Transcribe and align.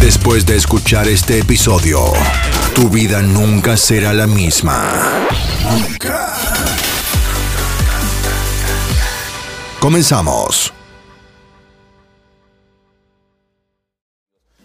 Después 0.00 0.46
de 0.46 0.56
escuchar 0.56 1.06
este 1.08 1.38
episodio, 1.38 2.00
tu 2.74 2.88
vida 2.88 3.20
nunca 3.20 3.76
será 3.76 4.14
la 4.14 4.26
misma. 4.26 5.28
Nunca. 5.62 6.32
Comenzamos. 9.78 10.72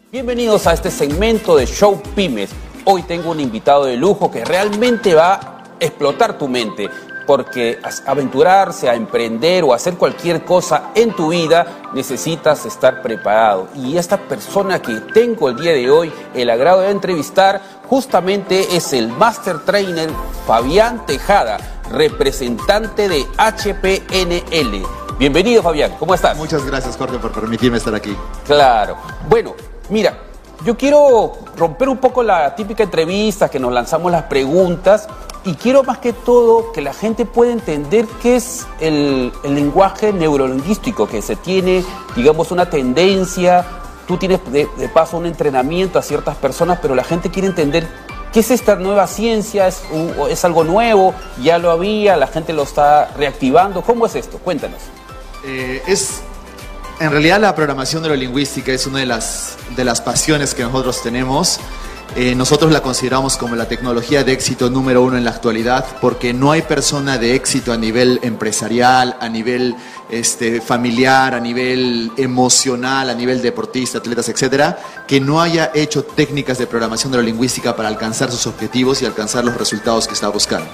Bienvenidos 0.10 0.68
a 0.68 0.74
este 0.74 0.90
segmento 0.90 1.58
de 1.58 1.66
Show 1.66 2.02
Pymes. 2.16 2.52
Hoy 2.86 3.04
tengo 3.04 3.32
un 3.32 3.42
invitado 3.42 3.86
de 3.86 3.98
lujo 3.98 4.32
que 4.32 4.46
realmente 4.46 5.16
va 5.16 5.34
a 5.34 5.64
explotar 5.82 6.38
tu 6.38 6.48
mente, 6.48 6.90
porque 7.26 7.80
aventurarse 8.06 8.90
a 8.90 8.96
emprender 8.96 9.64
o 9.64 9.74
hacer 9.74 9.96
cualquier 9.96 10.44
cosa 10.44 10.92
en 10.96 11.16
tu 11.16 11.30
vida 11.30 11.90
necesitas 11.94 12.66
estar 12.66 13.02
preparado. 13.02 13.68
Y 13.76 13.98
esta 13.98 14.18
persona 14.18 14.82
que 14.82 15.02
tengo 15.14 15.50
el 15.50 15.58
día 15.58 15.74
de 15.74 15.90
hoy 15.90 16.14
el 16.34 16.50
agrado 16.50 16.82
de 16.82 16.92
entrevistar 16.92 17.62
justamente 17.88 18.76
es 18.76 18.94
el 18.94 19.10
Master 19.10 19.60
Trainer 19.60 20.10
Fabián 20.46 21.06
Tejada, 21.06 21.58
representante 21.92 23.10
de 23.10 23.26
HPNL. 23.38 24.86
Bienvenido 25.18 25.64
Fabián, 25.64 25.96
¿cómo 25.98 26.14
estás? 26.14 26.38
Muchas 26.38 26.66
gracias, 26.66 26.98
Jorge, 26.98 27.18
por 27.20 27.32
permitirme 27.32 27.78
estar 27.78 27.96
aquí. 27.96 28.16
Claro. 28.46 28.98
Bueno, 29.30 29.56
mira, 29.90 30.18
yo 30.64 30.78
quiero 30.78 31.34
romper 31.58 31.90
un 31.90 31.98
poco 31.98 32.24
la 32.24 32.56
típica 32.56 32.84
entrevista 32.84 33.50
que 33.50 33.60
nos 33.60 33.74
lanzamos 33.74 34.12
las 34.12 34.24
preguntas 34.24 35.08
y 35.44 35.54
quiero 35.54 35.84
más 35.84 36.00
que 36.00 36.12
todo 36.12 36.72
que 36.72 36.82
la 36.82 36.94
gente 36.94 37.26
pueda 37.26 37.52
entender 37.52 38.08
qué 38.22 38.38
es 38.38 38.66
el, 38.80 39.32
lenguaje 39.44 40.12
neurolingüístico, 40.12 41.08
que 41.08 41.22
se 41.22 41.36
tiene, 41.36 41.84
digamos, 42.16 42.52
una 42.52 42.68
tendencia, 42.70 43.64
tú 44.08 44.18
tienes 44.18 44.40
de, 44.52 44.68
paso 44.94 45.18
un 45.18 45.28
entrenamiento 45.28 46.00
a 46.00 46.02
ciertas 46.02 46.36
personas, 46.36 46.80
pero 46.82 46.96
la 46.96 47.04
gente 47.04 47.30
quiere 47.30 47.48
entender 47.48 47.88
qué 48.34 48.40
es 48.40 48.50
esta 48.50 48.76
nueva 48.76 49.06
ciencia, 49.06 49.68
es, 49.68 49.84
es 50.30 50.46
algo 50.46 50.64
nuevo, 50.64 51.14
ya 51.42 51.60
lo 51.60 51.70
había, 51.70 52.18
la 52.18 52.28
gente 52.28 52.52
lo 52.52 52.64
está 52.64 53.12
reactivando, 53.16 53.84
¿cómo 53.84 54.08
es 54.08 54.16
esto? 54.16 54.40
Cuéntanos. 54.40 54.82
Eh, 55.44 55.84
es, 55.86 56.24
en 57.00 57.12
realidad 57.12 57.40
la 57.40 57.56
programación 57.56 58.04
neurolingüística 58.04 58.72
es 58.72 58.88
una 58.88 59.00
de 59.00 59.06
las, 59.06 59.58
de 59.76 59.84
las 59.84 60.02
pasiones 60.02 60.54
que 60.54 60.64
nosotros 60.64 61.02
tenemos. 61.02 61.60
Eh, 62.16 62.36
nosotros 62.36 62.72
la 62.72 62.82
consideramos 62.82 63.36
como 63.36 63.56
la 63.56 63.68
tecnología 63.68 64.24
de 64.24 64.32
éxito 64.32 64.70
número 64.70 65.02
uno 65.02 65.18
en 65.18 65.26
la 65.26 65.32
actualidad 65.32 65.86
porque 66.00 66.34
no 66.34 66.52
hay 66.52 66.62
persona 66.62 67.18
de 67.18 67.36
éxito 67.36 67.74
a 67.74 67.78
nivel 67.78 68.20
empresarial, 68.22 69.18
a 69.20 69.28
nivel 69.28 69.76
este, 70.10 70.62
familiar, 70.62 71.34
a 71.34 71.40
nivel 71.40 72.12
emocional, 72.16 73.10
a 73.10 73.14
nivel 73.14 73.42
deportista, 73.42 73.98
atletas, 73.98 74.30
etcétera, 74.30 74.78
que 75.08 75.20
no 75.20 75.42
haya 75.42 75.72
hecho 75.74 76.04
técnicas 76.04 76.58
de 76.58 76.68
programación 76.68 77.12
neurolingüística 77.12 77.76
para 77.76 77.90
alcanzar 77.90 78.32
sus 78.32 78.48
objetivos 78.48 79.02
y 79.02 79.06
alcanzar 79.06 79.44
los 79.44 79.58
resultados 79.58 80.08
que 80.08 80.14
está 80.14 80.30
buscando. 80.30 80.70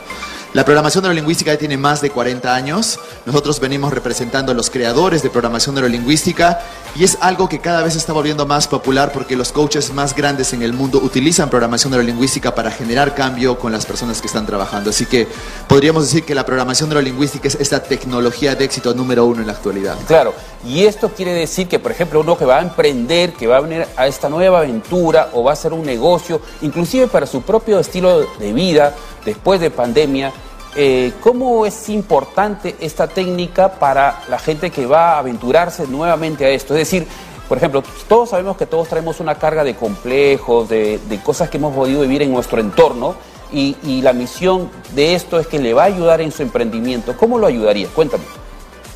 La 0.53 0.65
programación 0.65 1.03
neurolingüística 1.03 1.53
ya 1.53 1.57
tiene 1.57 1.77
más 1.77 2.01
de 2.01 2.09
40 2.09 2.53
años. 2.53 2.99
Nosotros 3.25 3.61
venimos 3.61 3.93
representando 3.93 4.51
a 4.51 4.55
los 4.55 4.69
creadores 4.69 5.23
de 5.23 5.29
programación 5.29 5.75
neurolingüística 5.75 6.59
y 6.93 7.05
es 7.05 7.17
algo 7.21 7.47
que 7.47 7.59
cada 7.59 7.81
vez 7.83 7.95
está 7.95 8.11
volviendo 8.11 8.45
más 8.45 8.67
popular 8.67 9.13
porque 9.13 9.37
los 9.37 9.53
coaches 9.53 9.93
más 9.93 10.13
grandes 10.13 10.51
en 10.51 10.61
el 10.61 10.73
mundo 10.73 10.99
utilizan 11.01 11.49
programación 11.49 11.91
neurolingüística 11.91 12.53
para 12.53 12.69
generar 12.69 13.15
cambio 13.15 13.57
con 13.57 13.71
las 13.71 13.85
personas 13.85 14.19
que 14.19 14.27
están 14.27 14.45
trabajando. 14.45 14.89
Así 14.89 15.05
que 15.05 15.25
podríamos 15.69 16.03
decir 16.03 16.25
que 16.25 16.35
la 16.35 16.45
programación 16.45 16.89
neurolingüística 16.89 17.47
es 17.47 17.55
esta 17.55 17.81
tecnología 17.81 18.53
de 18.53 18.65
éxito 18.65 18.93
número 18.93 19.25
uno 19.25 19.39
en 19.39 19.47
la 19.47 19.53
actualidad. 19.53 19.95
Claro, 20.05 20.33
y 20.67 20.83
esto 20.83 21.11
quiere 21.15 21.33
decir 21.33 21.69
que, 21.69 21.79
por 21.79 21.93
ejemplo, 21.93 22.19
uno 22.19 22.37
que 22.37 22.43
va 22.43 22.57
a 22.57 22.61
emprender, 22.61 23.31
que 23.31 23.47
va 23.47 23.55
a 23.55 23.61
venir 23.61 23.87
a 23.95 24.05
esta 24.05 24.27
nueva 24.27 24.59
aventura 24.59 25.29
o 25.31 25.43
va 25.43 25.51
a 25.51 25.53
hacer 25.53 25.71
un 25.71 25.85
negocio, 25.85 26.41
inclusive 26.61 27.07
para 27.07 27.25
su 27.25 27.41
propio 27.41 27.79
estilo 27.79 28.27
de 28.37 28.51
vida 28.51 28.93
después 29.25 29.61
de 29.61 29.71
pandemia, 29.71 30.33
eh, 30.75 31.11
¿cómo 31.21 31.65
es 31.65 31.89
importante 31.89 32.75
esta 32.79 33.07
técnica 33.07 33.73
para 33.73 34.23
la 34.29 34.39
gente 34.39 34.69
que 34.69 34.85
va 34.85 35.13
a 35.15 35.19
aventurarse 35.19 35.87
nuevamente 35.87 36.45
a 36.45 36.49
esto? 36.49 36.73
Es 36.75 36.79
decir, 36.89 37.07
por 37.49 37.57
ejemplo, 37.57 37.83
todos 38.07 38.29
sabemos 38.29 38.55
que 38.57 38.65
todos 38.65 38.87
traemos 38.87 39.19
una 39.19 39.35
carga 39.35 39.63
de 39.63 39.75
complejos, 39.75 40.69
de, 40.69 40.99
de 41.09 41.19
cosas 41.21 41.49
que 41.49 41.57
hemos 41.57 41.75
podido 41.75 42.01
vivir 42.01 42.21
en 42.21 42.31
nuestro 42.31 42.61
entorno. 42.61 43.15
Y, 43.53 43.75
y 43.83 44.01
la 44.01 44.13
misión 44.13 44.69
de 44.95 45.13
esto 45.13 45.37
es 45.37 45.45
que 45.47 45.59
le 45.59 45.73
va 45.73 45.83
a 45.83 45.87
ayudar 45.87 46.21
en 46.21 46.31
su 46.31 46.41
emprendimiento. 46.41 47.17
¿Cómo 47.17 47.37
lo 47.37 47.47
ayudaría? 47.47 47.89
Cuéntame. 47.89 48.23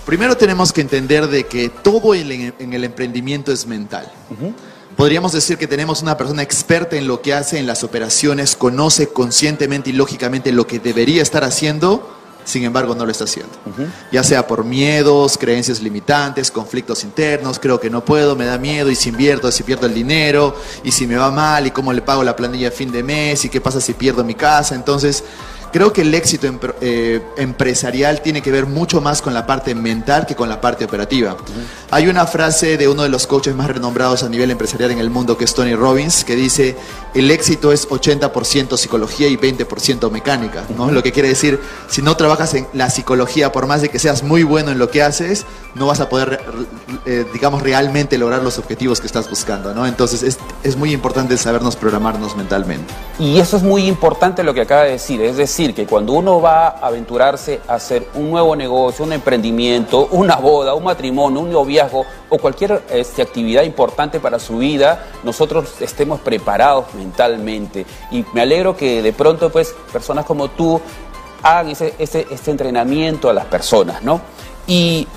Primero 0.05 0.37
tenemos 0.37 0.71
que 0.71 0.79
entender 0.79 1.27
de 1.27 1.45
que 1.45 1.67
todo 1.67 2.13
el- 2.13 2.31
en 2.57 2.73
el 2.73 2.83
emprendimiento 2.85 3.51
es 3.51 3.65
mental. 3.67 4.09
Podríamos 4.95 5.33
decir 5.33 5.57
que 5.57 5.67
tenemos 5.67 6.01
una 6.01 6.17
persona 6.17 6.41
experta 6.41 6.95
en 6.95 7.07
lo 7.07 7.21
que 7.21 7.33
hace 7.33 7.59
en 7.59 7.67
las 7.67 7.83
operaciones, 7.83 8.55
conoce 8.55 9.09
conscientemente 9.09 9.89
y 9.89 9.93
lógicamente 9.93 10.53
lo 10.53 10.67
que 10.67 10.79
debería 10.79 11.21
estar 11.21 11.43
haciendo, 11.43 12.15
sin 12.45 12.63
embargo 12.63 12.95
no 12.95 13.05
lo 13.05 13.11
está 13.11 13.25
haciendo. 13.25 13.51
Ya 14.13 14.23
sea 14.23 14.47
por 14.47 14.63
miedos, 14.63 15.37
creencias 15.37 15.81
limitantes, 15.81 16.49
conflictos 16.49 17.03
internos, 17.03 17.59
creo 17.59 17.79
que 17.79 17.89
no 17.89 18.05
puedo, 18.05 18.37
me 18.37 18.45
da 18.45 18.57
miedo 18.57 18.89
y 18.89 18.95
si 18.95 19.09
invierto, 19.09 19.51
si 19.51 19.63
pierdo 19.63 19.85
el 19.87 19.93
dinero, 19.93 20.55
y 20.83 20.91
si 20.91 21.07
me 21.07 21.17
va 21.17 21.29
mal, 21.29 21.67
y 21.67 21.71
cómo 21.71 21.91
le 21.91 22.01
pago 22.01 22.23
la 22.23 22.35
planilla 22.35 22.69
a 22.69 22.71
fin 22.71 22.91
de 22.91 23.03
mes, 23.03 23.43
y 23.43 23.49
qué 23.49 23.59
pasa 23.59 23.81
si 23.81 23.93
pierdo 23.93 24.23
mi 24.23 24.35
casa. 24.35 24.75
Entonces, 24.75 25.25
Creo 25.75 25.91
que 25.91 26.03
el 26.03 26.15
éxito 26.15 26.47
empre- 26.47 26.73
eh, 26.79 27.21
empresarial 27.35 28.21
tiene 28.21 28.41
que 28.41 28.49
ver 28.49 28.65
mucho 28.65 29.01
más 29.01 29.21
con 29.21 29.33
la 29.33 29.45
parte 29.45 29.75
mental 29.75 30.25
que 30.25 30.33
con 30.33 30.47
la 30.47 30.61
parte 30.61 30.85
operativa. 30.85 31.35
Hay 31.91 32.07
una 32.07 32.25
frase 32.25 32.77
de 32.77 32.87
uno 32.87 33.03
de 33.03 33.09
los 33.09 33.27
coaches 33.27 33.53
más 33.55 33.67
renombrados 33.67 34.23
a 34.23 34.29
nivel 34.29 34.51
empresarial 34.51 34.91
en 34.91 34.99
el 34.99 35.09
mundo, 35.09 35.37
que 35.37 35.43
es 35.43 35.53
Tony 35.53 35.75
Robbins, 35.75 36.23
que 36.23 36.37
dice, 36.37 36.77
el 37.13 37.29
éxito 37.29 37.73
es 37.73 37.89
80% 37.89 38.77
psicología 38.77 39.27
y 39.27 39.35
20% 39.35 40.09
mecánica. 40.09 40.63
¿no? 40.77 40.89
Lo 40.91 41.03
que 41.03 41.11
quiere 41.11 41.27
decir, 41.27 41.59
si 41.89 42.01
no 42.01 42.15
trabajas 42.15 42.53
en 42.53 42.67
la 42.71 42.89
psicología, 42.89 43.51
por 43.51 43.67
más 43.67 43.81
de 43.81 43.89
que 43.89 43.99
seas 43.99 44.23
muy 44.23 44.43
bueno 44.43 44.71
en 44.71 44.79
lo 44.79 44.89
que 44.89 45.03
haces, 45.03 45.45
no 45.73 45.87
vas 45.87 45.99
a 45.99 46.07
poder, 46.07 46.39
eh, 47.05 47.25
digamos, 47.33 47.61
realmente 47.61 48.17
lograr 48.17 48.41
los 48.41 48.57
objetivos 48.59 49.01
que 49.01 49.07
estás 49.07 49.29
buscando. 49.29 49.73
¿no? 49.73 49.85
Entonces 49.85 50.23
es, 50.23 50.37
es 50.63 50.77
muy 50.77 50.93
importante 50.93 51.37
sabernos 51.37 51.75
programarnos 51.75 52.37
mentalmente. 52.37 52.93
Y 53.19 53.39
eso 53.39 53.57
es 53.57 53.63
muy 53.63 53.87
importante 53.87 54.41
lo 54.41 54.53
que 54.53 54.61
acaba 54.61 54.83
de 54.83 54.91
decir, 54.91 55.21
es 55.21 55.35
decir, 55.35 55.64
que 55.73 55.87
cuando 55.87 56.13
uno 56.13 56.39
va 56.41 56.67
a 56.67 56.87
aventurarse 56.87 57.61
a 57.67 57.75
hacer 57.75 58.07
un 58.13 58.29
nuevo 58.31 58.55
negocio, 58.55 59.03
un 59.05 59.13
emprendimiento, 59.13 60.07
una 60.11 60.35
boda, 60.35 60.73
un 60.75 60.83
matrimonio, 60.83 61.39
un 61.39 61.51
noviazgo 61.51 62.05
o 62.29 62.37
cualquier 62.37 62.83
este, 62.91 63.21
actividad 63.21 63.63
importante 63.63 64.19
para 64.19 64.37
su 64.39 64.57
vida, 64.57 65.07
nosotros 65.23 65.81
estemos 65.81 66.19
preparados 66.19 66.93
mentalmente. 66.93 67.85
Y 68.11 68.25
me 68.33 68.41
alegro 68.41 68.75
que 68.77 69.01
de 69.01 69.13
pronto, 69.13 69.49
pues, 69.49 69.73
personas 69.91 70.25
como 70.25 70.49
tú 70.49 70.79
hagan 71.41 71.69
ese, 71.69 71.93
ese- 71.99 72.27
este 72.29 72.51
entrenamiento 72.51 73.29
a 73.29 73.33
las 73.33 73.45
personas, 73.45 74.01
¿no? 74.03 74.21
Y 74.67 75.07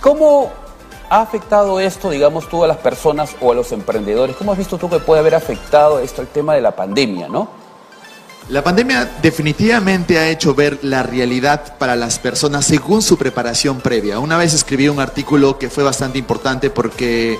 ¿Cómo 0.00 0.50
ha 1.10 1.20
afectado 1.22 1.80
esto, 1.80 2.10
digamos, 2.10 2.48
tú 2.48 2.62
a 2.62 2.68
las 2.68 2.76
personas 2.76 3.34
o 3.40 3.50
a 3.50 3.54
los 3.54 3.72
emprendedores? 3.72 4.36
¿Cómo 4.36 4.52
has 4.52 4.58
visto 4.58 4.78
tú 4.78 4.88
que 4.88 5.00
puede 5.00 5.18
haber 5.20 5.34
afectado 5.34 5.98
esto 5.98 6.20
al 6.20 6.28
tema 6.28 6.54
de 6.54 6.60
la 6.60 6.70
pandemia, 6.76 7.28
no? 7.28 7.48
La 8.48 8.64
pandemia 8.64 9.10
definitivamente 9.20 10.18
ha 10.18 10.30
hecho 10.30 10.54
ver 10.54 10.78
la 10.80 11.02
realidad 11.02 11.76
para 11.76 11.96
las 11.96 12.18
personas 12.18 12.64
según 12.64 13.02
su 13.02 13.18
preparación 13.18 13.80
previa. 13.80 14.20
Una 14.20 14.38
vez 14.38 14.54
escribí 14.54 14.88
un 14.88 15.00
artículo 15.00 15.58
que 15.58 15.68
fue 15.68 15.84
bastante 15.84 16.18
importante 16.18 16.70
porque 16.70 17.38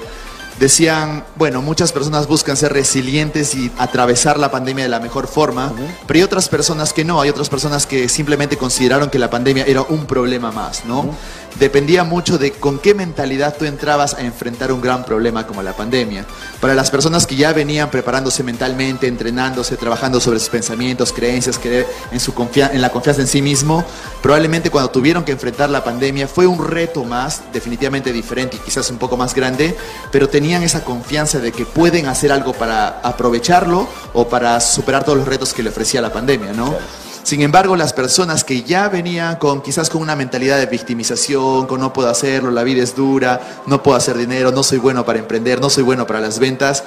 decían, 0.59 1.25
bueno, 1.37 1.63
muchas 1.63 1.93
personas 1.93 2.27
buscan 2.27 2.57
ser 2.57 2.73
resilientes 2.73 3.55
y 3.55 3.71
atravesar 3.79 4.39
la 4.39 4.51
pandemia 4.51 4.85
de 4.85 4.91
la 4.91 5.01
mejor 5.01 5.29
forma, 5.29 5.73
pero 6.07 6.19
hay 6.19 6.23
otras 6.23 6.49
personas 6.49 6.93
que 6.93 7.05
no, 7.05 7.21
hay 7.21 7.31
otras 7.31 7.49
personas 7.49 7.87
que 7.87 8.09
simplemente 8.09 8.57
consideraron 8.57 9.11
que 9.11 9.19
la 9.19 9.31
pandemia 9.31 9.65
era 9.65 9.83
un 9.83 10.07
problema 10.07 10.51
más, 10.51 10.85
¿no? 10.85 11.15
Dependía 11.59 12.05
mucho 12.05 12.39
de 12.39 12.53
con 12.53 12.79
qué 12.79 12.95
mentalidad 12.95 13.57
tú 13.59 13.65
entrabas 13.65 14.15
a 14.15 14.21
enfrentar 14.21 14.71
un 14.71 14.81
gran 14.81 15.05
problema 15.05 15.47
como 15.47 15.63
la 15.63 15.73
pandemia. 15.73 16.25
Para 16.61 16.75
las 16.75 16.91
personas 16.91 17.27
que 17.27 17.35
ya 17.35 17.53
venían 17.53 17.91
preparándose 17.91 18.45
mentalmente, 18.45 19.09
entrenándose, 19.09 19.77
trabajando 19.77 20.21
sobre 20.21 20.39
sus 20.39 20.51
pensamientos, 20.51 21.13
creencias, 21.13 21.59
creer 21.59 21.87
en, 22.13 22.21
su 22.21 22.33
en 22.55 22.81
la 22.81 22.91
confianza 22.91 23.23
en 23.23 23.29
sí 23.29 23.43
mismo, 23.43 23.85
probablemente 24.23 24.71
cuando 24.71 24.91
tuvieron 24.91 25.25
que 25.25 25.33
enfrentar 25.33 25.69
la 25.71 25.83
pandemia 25.83 26.29
fue 26.29 26.47
un 26.47 26.65
reto 26.65 27.05
más, 27.05 27.43
definitivamente 27.53 28.13
diferente 28.13 28.57
y 28.57 28.61
quizás 28.61 28.91
un 28.91 28.99
poco 28.99 29.17
más 29.17 29.35
grande, 29.35 29.77
pero 30.13 30.29
tenían 30.29 30.48
tenían 30.49 30.63
esa 30.63 30.83
confianza 30.83 31.41
de 31.41 31.53
que 31.53 31.67
pueden 31.67 32.07
hacer 32.07 32.33
algo 32.33 32.55
para 32.55 33.01
aprovecharlo 33.03 33.87
o 34.15 34.29
para 34.29 34.59
superar 34.61 35.05
todos 35.05 35.19
los 35.19 35.29
retos 35.29 35.53
que 35.53 35.63
le 35.63 35.69
ofrecía 35.69 36.01
la 36.01 36.11
pandemia, 36.11 36.55
¿no? 36.55 36.75
Sin 37.23 37.43
embargo, 37.43 37.77
las 37.77 37.93
personas 37.93 38.45
que 38.45 38.63
ya 38.63 38.89
venían 38.89 39.37
con 39.37 39.61
quizás 39.61 39.91
con 39.91 40.01
una 40.01 40.17
mentalidad 40.17 40.57
de 40.57 40.65
victimización, 40.65 41.67
con 41.67 41.81
no 41.81 41.93
puedo 41.93 42.09
hacerlo, 42.09 42.51
la 42.51 42.63
vida 42.63 42.83
es 42.83 42.97
dura, 42.97 43.61
no 43.67 43.83
puedo 43.83 43.99
hacer 43.99 44.17
dinero, 44.17 44.51
no 44.51 44.63
soy 44.63 44.79
bueno 44.79 45.05
para 45.05 45.19
emprender, 45.19 45.61
no 45.61 45.69
soy 45.69 45.83
bueno 45.83 46.07
para 46.07 46.19
las 46.19 46.39
ventas, 46.39 46.83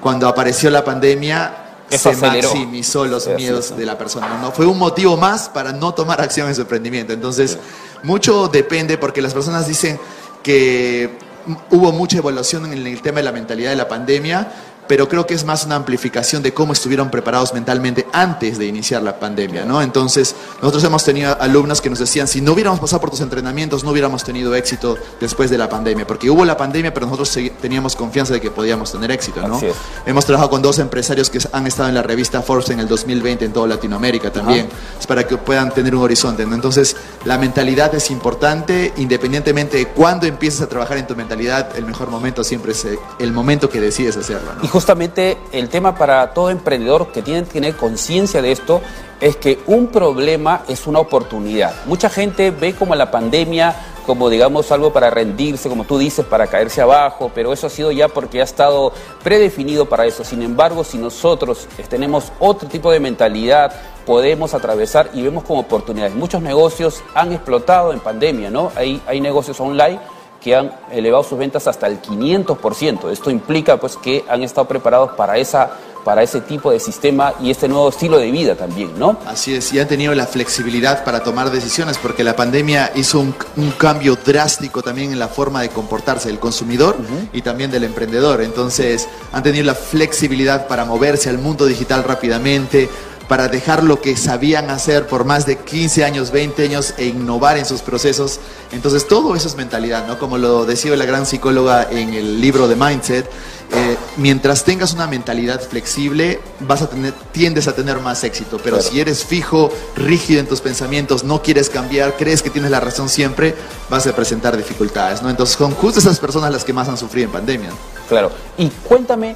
cuando 0.00 0.26
apareció 0.26 0.70
la 0.70 0.82
pandemia 0.82 1.82
se 1.90 2.16
maximizó 2.16 3.04
los 3.04 3.28
miedos 3.28 3.76
de 3.76 3.84
la 3.84 3.98
persona. 3.98 4.38
¿no? 4.40 4.52
Fue 4.52 4.64
un 4.64 4.78
motivo 4.78 5.18
más 5.18 5.50
para 5.50 5.70
no 5.70 5.92
tomar 5.92 6.22
acción 6.22 6.48
en 6.48 6.54
su 6.54 6.62
emprendimiento. 6.62 7.12
Entonces, 7.12 7.58
mucho 8.04 8.48
depende 8.48 8.96
porque 8.96 9.20
las 9.20 9.34
personas 9.34 9.68
dicen 9.68 10.00
que 10.42 11.25
hubo 11.70 11.92
mucha 11.92 12.18
evolución 12.18 12.72
en 12.72 12.86
el 12.86 13.02
tema 13.02 13.18
de 13.18 13.24
la 13.24 13.32
mentalidad 13.32 13.70
de 13.70 13.76
la 13.76 13.88
pandemia, 13.88 14.48
pero 14.88 15.08
creo 15.08 15.26
que 15.26 15.34
es 15.34 15.44
más 15.44 15.64
una 15.64 15.76
amplificación 15.76 16.42
de 16.42 16.52
cómo 16.54 16.72
estuvieron 16.72 17.10
preparados 17.10 17.52
mentalmente 17.54 18.06
antes 18.12 18.58
de 18.58 18.66
iniciar 18.66 19.02
la 19.02 19.18
pandemia, 19.18 19.64
¿no? 19.64 19.82
Entonces, 19.82 20.34
nosotros 20.60 20.84
hemos 20.84 21.04
tenido 21.04 21.36
alumnos 21.40 21.80
que 21.80 21.90
nos 21.90 21.98
decían, 21.98 22.28
si 22.28 22.40
no 22.40 22.52
hubiéramos 22.52 22.80
pasado 22.80 23.00
por 23.00 23.10
tus 23.10 23.20
entrenamientos, 23.20 23.84
no 23.84 23.90
hubiéramos 23.90 24.24
tenido 24.24 24.54
éxito 24.54 24.96
después 25.20 25.50
de 25.50 25.58
la 25.58 25.68
pandemia, 25.68 26.06
porque 26.06 26.30
hubo 26.30 26.44
la 26.44 26.56
pandemia, 26.56 26.92
pero 26.92 27.06
nosotros 27.06 27.36
teníamos 27.60 27.96
confianza 27.96 28.32
de 28.32 28.40
que 28.40 28.50
podíamos 28.50 28.92
tener 28.92 29.10
éxito, 29.10 29.46
¿no? 29.46 29.60
Hemos 30.04 30.24
trabajado 30.24 30.50
con 30.50 30.62
dos 30.62 30.78
empresarios 30.78 31.30
que 31.30 31.38
han 31.52 31.66
estado 31.66 31.88
en 31.88 31.94
la 31.94 32.02
revista 32.02 32.42
Forbes 32.42 32.70
en 32.70 32.80
el 32.80 32.88
2020 32.88 33.44
en 33.44 33.52
toda 33.52 33.66
Latinoamérica 33.66 34.32
también, 34.32 34.68
es 34.98 35.06
para 35.06 35.26
que 35.26 35.36
puedan 35.36 35.72
tener 35.72 35.94
un 35.94 36.02
horizonte, 36.02 36.46
¿no? 36.46 36.54
Entonces, 36.54 36.96
la 37.24 37.38
mentalidad 37.38 37.94
es 37.94 38.10
importante, 38.10 38.92
independientemente 38.96 39.76
de 39.78 39.86
cuándo 39.86 40.26
empieces 40.26 40.60
a 40.60 40.68
trabajar 40.68 40.98
en 40.98 41.06
tu 41.06 41.16
mentalidad, 41.16 41.76
el 41.76 41.84
mejor 41.84 42.10
momento 42.10 42.44
siempre 42.44 42.72
es 42.72 42.86
el 43.18 43.32
momento 43.32 43.68
que 43.68 43.80
decides 43.80 44.16
hacerlo, 44.16 44.52
¿no? 44.54 44.75
Justamente 44.76 45.38
el 45.52 45.70
tema 45.70 45.94
para 45.94 46.34
todo 46.34 46.50
emprendedor 46.50 47.10
que 47.10 47.22
tiene 47.22 47.44
que 47.44 47.52
tener 47.52 47.76
conciencia 47.76 48.42
de 48.42 48.52
esto 48.52 48.82
es 49.22 49.34
que 49.34 49.58
un 49.66 49.86
problema 49.86 50.64
es 50.68 50.86
una 50.86 50.98
oportunidad. 50.98 51.72
Mucha 51.86 52.10
gente 52.10 52.50
ve 52.50 52.74
como 52.74 52.94
la 52.94 53.10
pandemia 53.10 53.74
como 54.06 54.28
digamos 54.28 54.70
algo 54.70 54.92
para 54.92 55.08
rendirse, 55.08 55.70
como 55.70 55.84
tú 55.84 55.96
dices, 55.96 56.26
para 56.26 56.46
caerse 56.46 56.82
abajo, 56.82 57.32
pero 57.34 57.54
eso 57.54 57.68
ha 57.68 57.70
sido 57.70 57.90
ya 57.90 58.08
porque 58.08 58.42
ha 58.42 58.44
estado 58.44 58.92
predefinido 59.24 59.86
para 59.86 60.04
eso. 60.04 60.24
Sin 60.24 60.42
embargo, 60.42 60.84
si 60.84 60.98
nosotros 60.98 61.66
tenemos 61.88 62.30
otro 62.38 62.68
tipo 62.68 62.92
de 62.92 63.00
mentalidad, 63.00 63.72
podemos 64.04 64.52
atravesar 64.52 65.08
y 65.14 65.22
vemos 65.22 65.42
como 65.44 65.60
oportunidades. 65.60 66.14
Muchos 66.14 66.42
negocios 66.42 67.02
han 67.14 67.32
explotado 67.32 67.94
en 67.94 68.00
pandemia, 68.00 68.50
¿no? 68.50 68.70
Hay, 68.76 69.00
hay 69.06 69.22
negocios 69.22 69.58
online 69.58 69.98
que 70.46 70.54
han 70.54 70.70
elevado 70.92 71.24
sus 71.24 71.36
ventas 71.36 71.66
hasta 71.66 71.88
el 71.88 72.00
500%. 72.00 73.10
Esto 73.10 73.30
implica 73.32 73.78
pues 73.78 73.96
que 73.96 74.24
han 74.28 74.44
estado 74.44 74.68
preparados 74.68 75.10
para 75.16 75.38
esa 75.38 75.72
para 76.04 76.22
ese 76.22 76.40
tipo 76.40 76.70
de 76.70 76.78
sistema 76.78 77.34
y 77.42 77.50
este 77.50 77.66
nuevo 77.66 77.88
estilo 77.88 78.16
de 78.18 78.30
vida 78.30 78.54
también, 78.54 78.96
¿no? 78.96 79.18
Así 79.26 79.56
es, 79.56 79.72
y 79.72 79.80
han 79.80 79.88
tenido 79.88 80.14
la 80.14 80.28
flexibilidad 80.28 81.02
para 81.02 81.24
tomar 81.24 81.50
decisiones 81.50 81.98
porque 81.98 82.22
la 82.22 82.36
pandemia 82.36 82.92
hizo 82.94 83.18
un, 83.18 83.34
cambio 83.76 84.16
drástico 84.24 84.82
también 84.82 85.10
en 85.10 85.18
la 85.18 85.26
forma 85.26 85.62
de 85.62 85.70
comportarse 85.70 86.28
del 86.28 86.38
consumidor 86.38 86.96
y 87.32 87.42
también 87.42 87.72
del 87.72 87.82
emprendedor. 87.82 88.40
Entonces, 88.40 89.08
han 89.32 89.42
tenido 89.42 89.64
la 89.64 89.74
flexibilidad 89.74 90.68
para 90.68 90.84
moverse 90.84 91.28
al 91.28 91.38
mundo 91.38 91.66
digital 91.66 92.04
rápidamente, 92.04 92.88
para 93.28 93.48
dejar 93.48 93.82
lo 93.82 94.00
que 94.00 94.16
sabían 94.16 94.70
hacer 94.70 95.06
por 95.06 95.24
más 95.24 95.46
de 95.46 95.56
15 95.56 96.04
años, 96.04 96.30
20 96.30 96.64
años 96.64 96.94
e 96.96 97.06
innovar 97.06 97.58
en 97.58 97.66
sus 97.66 97.82
procesos. 97.82 98.38
Entonces 98.72 99.08
todo 99.08 99.34
eso 99.34 99.48
es 99.48 99.56
mentalidad, 99.56 100.06
¿no? 100.06 100.18
Como 100.18 100.38
lo 100.38 100.64
decía 100.64 100.94
la 100.96 101.06
gran 101.06 101.26
psicóloga 101.26 101.88
en 101.90 102.14
el 102.14 102.40
libro 102.40 102.68
de 102.68 102.76
Mindset, 102.76 103.26
eh, 103.72 103.96
mientras 104.16 104.62
tengas 104.64 104.92
una 104.92 105.08
mentalidad 105.08 105.60
flexible, 105.60 106.40
vas 106.60 106.82
a 106.82 106.88
tener, 106.88 107.12
tiendes 107.32 107.66
a 107.66 107.74
tener 107.74 107.98
más 107.98 108.22
éxito. 108.22 108.60
Pero 108.62 108.80
si 108.80 109.00
eres 109.00 109.24
fijo, 109.24 109.70
rígido 109.96 110.40
en 110.40 110.46
tus 110.46 110.60
pensamientos, 110.60 111.24
no 111.24 111.42
quieres 111.42 111.68
cambiar, 111.68 112.16
crees 112.16 112.42
que 112.42 112.50
tienes 112.50 112.70
la 112.70 112.78
razón 112.78 113.08
siempre, 113.08 113.54
vas 113.90 114.06
a 114.06 114.14
presentar 114.14 114.56
dificultades, 114.56 115.22
¿no? 115.22 115.30
Entonces 115.30 115.56
son 115.56 115.72
justo 115.74 115.98
esas 115.98 116.20
personas 116.20 116.52
las 116.52 116.64
que 116.64 116.72
más 116.72 116.88
han 116.88 116.96
sufrido 116.96 117.26
en 117.26 117.32
pandemia. 117.32 117.70
Claro. 118.08 118.30
Y 118.56 118.68
cuéntame 118.68 119.34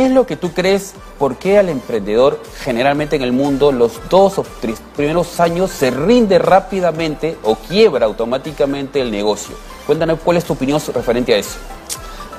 ¿Qué 0.00 0.06
es 0.06 0.12
lo 0.12 0.24
que 0.24 0.36
tú 0.36 0.50
crees? 0.52 0.94
¿Por 1.18 1.36
qué 1.36 1.58
al 1.58 1.68
emprendedor 1.68 2.42
generalmente 2.64 3.16
en 3.16 3.22
el 3.22 3.32
mundo 3.32 3.70
los 3.70 4.00
dos 4.08 4.38
o 4.38 4.46
tres 4.58 4.80
primeros 4.96 5.38
años 5.40 5.70
se 5.70 5.90
rinde 5.90 6.38
rápidamente 6.38 7.36
o 7.42 7.54
quiebra 7.54 8.06
automáticamente 8.06 9.02
el 9.02 9.10
negocio? 9.10 9.54
Cuéntanos 9.86 10.18
cuál 10.24 10.38
es 10.38 10.44
tu 10.44 10.54
opinión 10.54 10.80
referente 10.94 11.34
a 11.34 11.36
eso. 11.36 11.58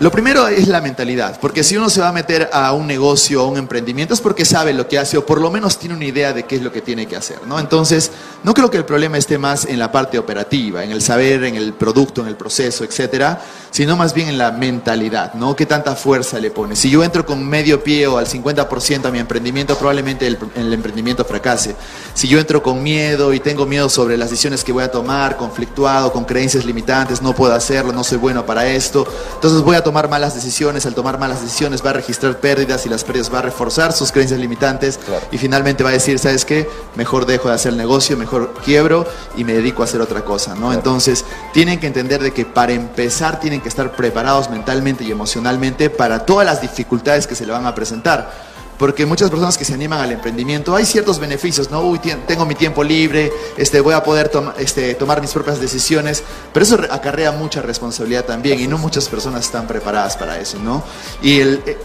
Lo 0.01 0.09
primero 0.09 0.47
es 0.47 0.67
la 0.67 0.81
mentalidad, 0.81 1.39
porque 1.39 1.63
si 1.63 1.77
uno 1.77 1.87
se 1.87 2.01
va 2.01 2.07
a 2.07 2.11
meter 2.11 2.49
a 2.53 2.73
un 2.73 2.87
negocio, 2.87 3.41
a 3.41 3.45
un 3.45 3.57
emprendimiento, 3.57 4.15
es 4.15 4.19
porque 4.19 4.45
sabe 4.45 4.73
lo 4.73 4.87
que 4.87 4.97
hace 4.97 5.15
o 5.15 5.27
por 5.27 5.39
lo 5.39 5.51
menos 5.51 5.77
tiene 5.77 5.93
una 5.93 6.05
idea 6.05 6.33
de 6.33 6.45
qué 6.45 6.55
es 6.55 6.63
lo 6.63 6.71
que 6.71 6.81
tiene 6.81 7.05
que 7.05 7.15
hacer, 7.15 7.37
¿no? 7.45 7.59
Entonces, 7.59 8.09
no 8.43 8.55
creo 8.55 8.71
que 8.71 8.77
el 8.77 8.85
problema 8.85 9.19
esté 9.19 9.37
más 9.37 9.65
en 9.65 9.77
la 9.77 9.91
parte 9.91 10.17
operativa, 10.17 10.83
en 10.83 10.89
el 10.89 11.03
saber, 11.03 11.43
en 11.43 11.53
el 11.53 11.73
producto, 11.73 12.21
en 12.21 12.29
el 12.29 12.35
proceso, 12.35 12.83
etcétera, 12.83 13.43
sino 13.69 13.95
más 13.95 14.15
bien 14.15 14.29
en 14.29 14.39
la 14.39 14.51
mentalidad, 14.51 15.35
¿no? 15.35 15.55
¿Qué 15.55 15.67
tanta 15.67 15.95
fuerza 15.95 16.39
le 16.39 16.49
pone? 16.49 16.75
Si 16.75 16.89
yo 16.89 17.03
entro 17.03 17.23
con 17.23 17.47
medio 17.47 17.83
pie 17.83 18.07
o 18.07 18.17
al 18.17 18.25
50% 18.25 19.05
a 19.05 19.11
mi 19.11 19.19
emprendimiento, 19.19 19.77
probablemente 19.77 20.25
el, 20.25 20.39
el 20.55 20.73
emprendimiento 20.73 21.23
fracase. 21.25 21.75
Si 22.15 22.27
yo 22.27 22.39
entro 22.39 22.63
con 22.63 22.81
miedo 22.81 23.35
y 23.35 23.39
tengo 23.39 23.67
miedo 23.67 23.87
sobre 23.87 24.17
las 24.17 24.31
decisiones 24.31 24.63
que 24.63 24.71
voy 24.71 24.83
a 24.83 24.89
tomar, 24.89 25.37
conflictuado, 25.37 26.11
con 26.11 26.25
creencias 26.25 26.65
limitantes, 26.65 27.21
no 27.21 27.35
puedo 27.35 27.53
hacerlo, 27.53 27.93
no 27.93 28.03
soy 28.03 28.17
bueno 28.17 28.47
para 28.47 28.65
esto, 28.65 29.05
entonces 29.35 29.61
voy 29.61 29.75
a 29.75 29.83
tomar 29.83 29.90
malas 29.91 30.35
decisiones, 30.35 30.85
al 30.85 30.95
tomar 30.95 31.19
malas 31.19 31.41
decisiones 31.41 31.85
va 31.85 31.91
a 31.91 31.93
registrar 31.93 32.39
pérdidas 32.39 32.85
y 32.85 32.89
las 32.89 33.03
pérdidas 33.03 33.33
va 33.33 33.39
a 33.39 33.41
reforzar 33.43 33.93
sus 33.93 34.11
creencias 34.11 34.39
limitantes 34.39 34.99
y 35.31 35.37
finalmente 35.37 35.83
va 35.83 35.89
a 35.89 35.93
decir, 35.93 36.19
¿sabes 36.19 36.45
qué? 36.45 36.69
Mejor 36.95 37.25
dejo 37.25 37.49
de 37.49 37.55
hacer 37.55 37.71
el 37.71 37.77
negocio, 37.77 38.17
mejor 38.17 38.53
quiebro 38.65 39.05
y 39.35 39.43
me 39.43 39.53
dedico 39.53 39.81
a 39.81 39.85
hacer 39.85 40.01
otra 40.01 40.23
cosa, 40.23 40.55
¿no? 40.55 40.73
Entonces, 40.73 41.25
tienen 41.53 41.79
que 41.79 41.87
entender 41.87 42.21
de 42.21 42.31
que 42.31 42.45
para 42.45 42.73
empezar 42.73 43.39
tienen 43.39 43.61
que 43.61 43.69
estar 43.69 43.91
preparados 43.95 44.49
mentalmente 44.49 45.03
y 45.03 45.11
emocionalmente 45.11 45.89
para 45.89 46.25
todas 46.25 46.45
las 46.45 46.61
dificultades 46.61 47.27
que 47.27 47.35
se 47.35 47.45
le 47.45 47.51
van 47.51 47.65
a 47.65 47.75
presentar 47.75 48.51
porque 48.81 49.05
muchas 49.05 49.29
personas 49.29 49.59
que 49.59 49.63
se 49.63 49.75
animan 49.75 49.99
al 49.99 50.11
emprendimiento, 50.11 50.75
hay 50.75 50.85
ciertos 50.85 51.19
beneficios, 51.19 51.69
¿no? 51.69 51.81
Uy, 51.81 51.99
tengo 51.99 52.47
mi 52.47 52.55
tiempo 52.55 52.83
libre, 52.83 53.31
este, 53.55 53.79
voy 53.79 53.93
a 53.93 54.03
poder 54.03 54.31
este, 54.57 54.95
tomar 54.95 55.21
mis 55.21 55.29
propias 55.31 55.61
decisiones, 55.61 56.23
pero 56.51 56.63
eso 56.63 56.79
acarrea 56.89 57.31
mucha 57.31 57.61
responsabilidad 57.61 58.25
también 58.25 58.59
y 58.59 58.65
no 58.65 58.79
muchas 58.79 59.07
personas 59.07 59.45
están 59.45 59.67
preparadas 59.67 60.17
para 60.17 60.39
eso, 60.39 60.57
¿no? 60.57 60.83
Y 61.21 61.41
eh, 61.41 61.77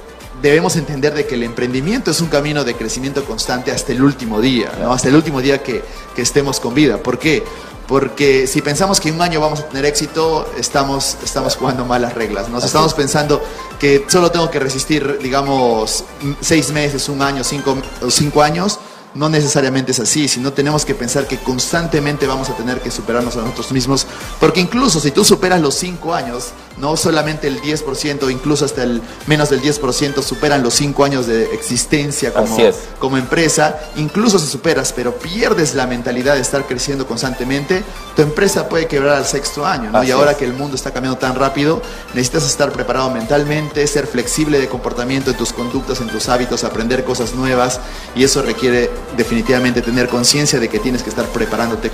debemos 0.47 0.77
entender 0.77 1.15
de 1.15 1.27
que 1.27 1.35
el 1.35 1.43
emprendimiento 1.43 2.11
es 2.11 2.21
un 2.21 2.29
camino 2.29 2.65
de 2.65 2.75
crecimiento 2.75 3.25
constante 3.25 3.71
hasta 3.71 3.93
el 3.93 4.03
último 4.03 4.41
día, 4.41 4.73
¿no? 4.81 4.93
Hasta 4.93 5.09
el 5.09 5.15
último 5.15 5.41
día 5.41 5.63
que, 5.63 5.83
que 6.15 6.23
estemos 6.23 6.61
con 6.61 6.75
vida. 6.75 6.99
¿Por 6.99 7.19
qué? 7.19 7.45
porque 7.87 8.47
si 8.47 8.63
pensamos 8.63 9.01
que 9.01 9.09
en 9.11 9.15
un 9.15 9.23
año 9.23 9.41
vamos 9.41 9.61
a 9.61 9.69
tener 9.69 9.85
éxito, 9.85 10.51
estamos, 10.59 11.17
estamos 11.23 11.57
jugando 11.57 11.85
malas 11.85 12.15
reglas. 12.15 12.49
Nos 12.49 12.65
estamos 12.65 12.95
pensando 12.95 13.43
que 13.79 14.05
solo 14.09 14.31
tengo 14.31 14.51
que 14.51 14.59
resistir, 14.59 15.19
digamos, 15.23 16.05
seis 16.41 16.71
meses, 16.73 17.09
un 17.09 17.23
año, 17.23 17.45
cinco, 17.45 17.77
cinco 18.11 18.43
años 18.43 18.81
no 19.17 19.29
necesariamente 19.29 19.93
es 19.93 20.01
así, 20.01 20.29
sino 20.29 20.53
tenemos 20.53 20.85
que 20.85 20.95
pensar 20.95 21.27
que 21.27 21.39
constantemente 21.39 22.27
vamos 22.27 22.51
a 22.51 22.57
tener 22.57 22.81
que 22.81 22.91
superarnos 22.91 23.37
a 23.37 23.41
nosotros 23.41 23.73
mismos, 23.73 24.07
porque 24.39 24.61
incluso 24.61 25.01
si 25.01 25.11
tú 25.11 25.25
superas 25.25 25.61
los 25.61 25.75
5 25.75 26.15
años, 26.15 26.53
no 26.77 26.97
solamente 26.97 27.49
el 27.49 27.61
10%, 27.63 28.31
incluso 28.31 28.65
hasta 28.67 28.83
el 28.83 29.01
menos 29.27 29.49
del 29.49 29.63
10% 29.63 30.23
superan 30.23 30.63
los 30.63 30.75
5 30.75 31.05
años 31.05 31.27
de 31.27 31.45
existencia 31.55 32.33
como, 32.33 32.57
como 32.99 33.17
empresa, 33.17 33.79
incluso 33.97 34.39
si 34.39 34.47
superas, 34.47 34.93
pero 34.95 35.17
pierdes 35.17 35.75
la 35.75 35.87
mentalidad 35.87 36.35
de 36.35 36.43
estar 36.43 36.67
creciendo 36.67 37.07
constantemente, 37.07 37.83
tu 38.15 38.23
empresa 38.23 38.69
puede 38.69 38.87
quebrar 38.87 39.17
al 39.17 39.25
sexto 39.25 39.65
año, 39.65 39.91
¿no? 39.91 40.05
y 40.05 40.11
ahora 40.11 40.37
que 40.37 40.45
el 40.45 40.53
mundo 40.53 40.77
está 40.77 40.93
cambiando 40.93 41.19
tan 41.19 41.35
rápido, 41.35 41.81
necesitas 42.15 42.47
estar 42.47 42.71
preparado 42.73 43.11
mentalmente, 43.11 43.87
ser 43.87 44.07
flexible 44.07 44.61
de 44.61 44.69
comportamiento 44.69 45.31
en 45.31 45.37
tus 45.37 45.53
conductas, 45.53 46.01
en 46.01 46.09
tus 46.09 46.29
hábitos, 46.29 46.65
aprender 46.65 47.05
cosas 47.05 47.35
nuevas, 47.35 47.81
y 48.15 48.25
eso 48.25 48.43
requiere 48.43 48.91
definitivamente 49.17 49.83
tener 49.83 50.09
conciencia 50.09 50.59
de 50.59 50.69
que 50.69 50.79
tienes 50.79 51.03
que 51.03 51.11
estar 51.11 51.27
preparándote 51.27 51.91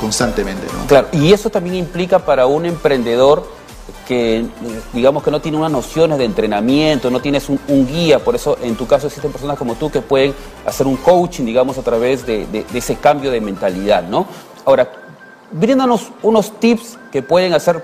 constantemente. 0.00 0.66
¿no? 0.72 0.86
Claro, 0.86 1.08
y 1.12 1.32
eso 1.32 1.50
también 1.50 1.76
implica 1.76 2.18
para 2.18 2.46
un 2.46 2.66
emprendedor 2.66 3.46
que 4.06 4.44
digamos 4.92 5.22
que 5.22 5.30
no 5.30 5.40
tiene 5.40 5.58
unas 5.58 5.70
nociones 5.70 6.18
de 6.18 6.24
entrenamiento, 6.24 7.10
no 7.10 7.20
tienes 7.20 7.48
un, 7.48 7.86
guía, 7.86 8.18
por 8.18 8.34
eso 8.34 8.56
en 8.62 8.76
tu 8.76 8.86
caso 8.86 9.06
existen 9.06 9.30
personas 9.30 9.58
como 9.58 9.74
tú 9.74 9.90
que 9.90 10.00
pueden 10.00 10.34
hacer 10.66 10.86
un 10.86 10.96
coaching, 10.96 11.44
digamos, 11.44 11.76
a 11.78 11.82
través 11.82 12.26
de, 12.26 12.64
ese 12.72 12.96
cambio 12.96 13.30
de 13.30 13.40
mentalidad, 13.40 14.02
¿no? 14.02 14.26
Ahora, 14.64 14.90
bríndanos 15.50 16.10
unos 16.22 16.58
tips 16.60 16.98
que 17.12 17.22
pueden 17.22 17.52
hacer 17.54 17.82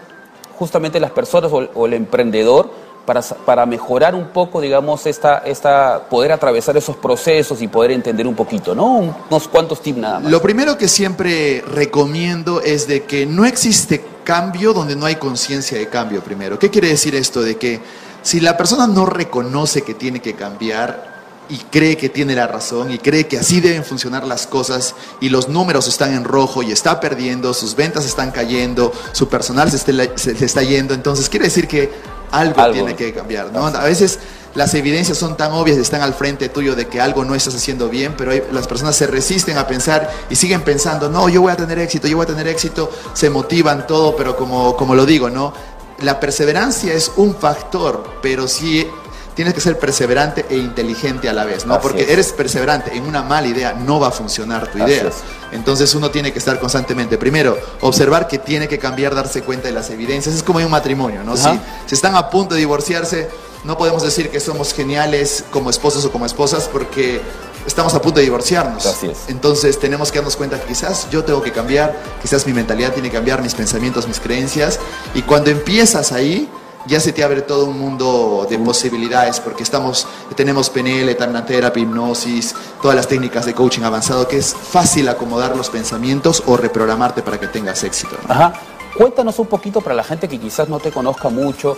justamente 0.59 1.00
las 1.00 1.11
personas 1.11 1.50
o, 1.53 1.87
el 1.87 1.95
emprendedor 1.95 2.71
para, 3.04 3.23
para 3.23 3.66
mejorar 3.66 4.14
un 4.14 4.28
poco, 4.28 4.61
digamos, 4.61 5.07
esta, 5.07 5.38
esta, 5.38 6.02
poder 6.09 6.33
atravesar 6.33 6.76
esos 6.76 6.97
procesos 6.97 7.61
y 7.62 7.69
poder 7.69 7.90
entender 7.92 8.26
un 8.26 8.35
poquito, 8.35 8.75
¿no? 8.75 9.14
Unos 9.28 9.49
cuantos 9.49 9.80
tips 9.80 9.99
nada 9.99 10.21
más. 10.21 10.30
Lo 10.30 10.40
primero 10.40 10.78
que 10.78 10.88
siempre 10.88 11.62
recomiendo 11.62 12.61
es 12.61 12.87
de 12.87 13.04
que 13.04 13.26
no 13.26 13.45
existe 13.45 14.04
cambio 14.25 14.73
donde 14.73 14.97
no 14.97 15.07
hay 15.07 15.16
conciencia 15.16 15.78
de 15.78 15.88
cambio 15.88 16.23
primero. 16.23 16.59
¿Qué 16.59 16.71
quiere 16.71 16.88
decir 16.88 17.14
esto? 17.14 17.42
De 17.42 17.57
que 17.57 17.80
si 18.23 18.40
la 18.40 18.57
persona 18.57 18.87
no 18.87 19.07
reconoce 19.07 19.83
que 19.83 19.95
tiene 19.95 20.21
que 20.21 20.35
cambiar, 20.35 21.10
y 21.50 21.59
cree 21.71 21.97
que 21.97 22.09
tiene 22.09 22.35
la 22.37 22.47
razón 22.47 22.92
y 22.92 22.99
cree 22.99 23.26
que 23.26 23.37
así 23.37 23.61
deben 23.61 23.85
funcionar 23.85 24.25
las 24.25 24.47
cosas 24.47 24.95
y 25.21 25.28
los 25.28 25.49
números 25.49 25.88
están 25.88 26.14
en 26.14 26.23
rojo 26.23 26.62
y 26.62 26.71
está 26.71 27.00
perdiendo, 27.00 27.52
sus 27.52 27.75
ventas 27.75 28.07
están 28.07 28.30
cayendo, 28.30 28.92
su 29.12 29.28
personal 29.28 29.71
se, 29.71 30.45
está 30.45 30.62
yendo, 30.62 30.95
entonces 30.95 31.28
quiere 31.28 31.47
decir 31.47 31.66
que 31.66 31.90
algo, 32.30 32.71
tiene 32.71 32.95
que 32.95 33.12
cambiar. 33.12 33.52
¿no? 33.52 33.66
A 33.66 33.85
veces 33.85 34.21
las 34.54 34.75
evidencias 34.75 35.19
son 35.19 35.37
tan 35.37 35.50
obvias 35.50 35.76
y 35.76 35.80
están 35.80 36.02
al 36.02 36.14
frente 36.14 36.49
tuyo 36.49 36.76
de 36.76 36.87
que 36.87 37.00
algo 37.00 37.25
no 37.25 37.35
estás 37.35 37.57
haciendo 37.57 37.88
bien, 37.88 38.14
pero 38.16 38.33
las 38.52 38.69
personas 38.69 38.95
se 38.95 39.09
resisten 39.09 39.59
a 39.59 39.66
pensar 39.66 40.09
y 40.30 40.37
siguen 40.37 40.62
pensando, 40.62 41.09
no, 41.09 41.28
yo 41.28 41.40
voy 41.40 41.52
a 41.52 41.57
tener 41.57 41.80
éxito, 41.80 42.07
yo 42.07 42.16
voy 42.16 42.25
a 42.25 42.28
tener 42.28 42.47
éxito, 42.47 42.92
se 43.12 43.28
motivan 43.28 43.88
todo, 43.88 44.14
pero 44.14 44.37
como, 44.37 44.76
como 44.76 44.95
lo 44.95 45.04
digo, 45.04 45.28
¿no? 45.30 45.52
La 45.99 46.21
perseverancia 46.21 46.95
es 46.95 47.11
un 47.16 47.35
factor, 47.35 48.19
pero 48.23 48.47
si 48.47 48.87
tienes 49.34 49.54
que 49.54 49.60
ser 49.60 49.78
perseverante 49.78 50.46
e 50.49 50.56
inteligente 50.56 51.28
a 51.28 51.32
la 51.32 51.44
vez, 51.44 51.66
¿no? 51.66 51.80
Porque 51.80 52.12
eres 52.12 52.32
perseverante 52.32 52.96
en 52.96 53.06
una 53.06 53.22
mala 53.22 53.49
idea, 53.49 53.72
no 53.72 54.00
va 54.00 54.08
a 54.08 54.10
funcionar 54.10 54.70
tu 54.70 54.78
idea. 54.78 55.10
Entonces 55.52 55.94
uno 55.94 56.10
tiene 56.10 56.32
que 56.32 56.38
estar 56.38 56.58
constantemente, 56.58 57.18
primero, 57.18 57.58
observar 57.80 58.28
que 58.28 58.38
tiene 58.38 58.68
que 58.68 58.78
cambiar, 58.78 59.14
darse 59.14 59.42
cuenta 59.42 59.68
de 59.68 59.75
las 59.75 59.90
evidencias. 59.90 60.34
Es 60.34 60.42
como 60.42 60.60
en 60.60 60.66
un 60.66 60.72
matrimonio, 60.72 61.22
¿no? 61.25 61.37
Si, 61.37 61.49
si 61.87 61.94
están 61.94 62.14
a 62.16 62.30
punto 62.30 62.54
de 62.54 62.60
divorciarse, 62.60 63.28
no 63.64 63.76
podemos 63.76 64.02
decir 64.02 64.30
que 64.30 64.40
somos 64.40 64.72
geniales 64.72 65.44
como 65.50 65.70
esposos 65.70 66.04
o 66.04 66.12
como 66.12 66.26
esposas 66.26 66.68
porque 66.68 67.20
estamos 67.66 67.94
a 67.94 68.00
punto 68.02 68.18
de 68.18 68.25
divorciarnos. 68.25 68.87
Así 68.87 69.08
es. 69.08 69.18
Entonces 69.28 69.78
tenemos 69.78 70.10
que 70.10 70.18
darnos 70.18 70.37
cuenta 70.37 70.58
que 70.60 70.66
quizás 70.66 71.08
yo 71.10 71.25
tengo 71.25 71.42
que 71.42 71.52
cambiar, 71.52 71.96
quizás 72.22 72.46
mi 72.46 72.52
mentalidad 72.52 72.92
tiene 72.92 73.10
que 73.10 73.16
cambiar, 73.16 73.42
mis 73.42 73.54
pensamientos, 73.54 74.08
mis 74.08 74.20
creencias. 74.20 74.78
Y 75.14 75.22
cuando 75.22 75.50
empiezas 75.50 76.12
ahí, 76.12 76.49
ya 76.87 77.00
se 77.00 77.12
te 77.12 77.22
abre 77.22 77.42
todo 77.42 77.66
un 77.66 77.78
mundo 77.78 78.46
de 78.49 78.58
posibilidades 78.58 79.40
porque 79.40 79.62
estamos, 79.62 80.06
tenemos 80.34 80.70
PNL, 80.70 81.14
Therapy, 81.14 81.80
hipnosis, 81.80 82.54
todas 82.80 82.96
las 82.96 83.06
técnicas 83.06 83.46
de 83.46 83.54
coaching 83.54 83.82
avanzado 83.82 84.26
que 84.26 84.38
es 84.38 84.54
fácil 84.54 85.08
acomodar 85.08 85.56
los 85.56 85.70
pensamientos 85.70 86.42
o 86.46 86.56
reprogramarte 86.56 87.22
para 87.22 87.38
que 87.38 87.46
tengas 87.46 87.84
éxito. 87.84 88.16
Ajá. 88.28 88.54
Cuéntanos 88.96 89.38
un 89.38 89.46
poquito 89.46 89.80
para 89.80 89.94
la 89.94 90.02
gente 90.02 90.28
que 90.28 90.38
quizás 90.38 90.68
no 90.68 90.78
te 90.80 90.90
conozca 90.90 91.28
mucho, 91.28 91.76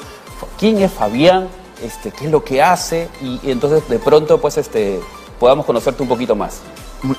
quién 0.58 0.78
es 0.78 0.90
Fabián, 0.90 1.48
este, 1.82 2.10
qué 2.10 2.24
es 2.26 2.30
lo 2.30 2.42
que 2.42 2.62
hace 2.62 3.08
y, 3.20 3.38
entonces 3.50 3.86
de 3.88 3.98
pronto 3.98 4.40
pues 4.40 4.56
este, 4.56 5.00
podamos 5.38 5.66
conocerte 5.66 6.02
un 6.02 6.08
poquito 6.08 6.34
más. 6.34 6.60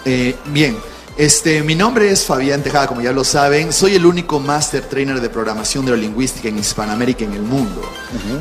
Eh, 0.05 0.35
bien. 0.45 0.77
Este, 1.15 1.61
mi 1.61 1.75
nombre 1.75 2.09
es 2.09 2.25
Fabián 2.25 2.63
Tejada, 2.63 2.87
como 2.87 3.01
ya 3.01 3.11
lo 3.11 3.23
saben. 3.23 3.71
Soy 3.71 3.93
el 3.93 4.03
único 4.03 4.39
Master 4.39 4.83
Trainer 4.85 5.21
de 5.21 5.29
Programación 5.29 5.85
Neurolingüística 5.85 6.47
en 6.47 6.57
Hispanoamérica 6.57 7.23
en 7.23 7.33
el 7.33 7.43
mundo. 7.43 7.83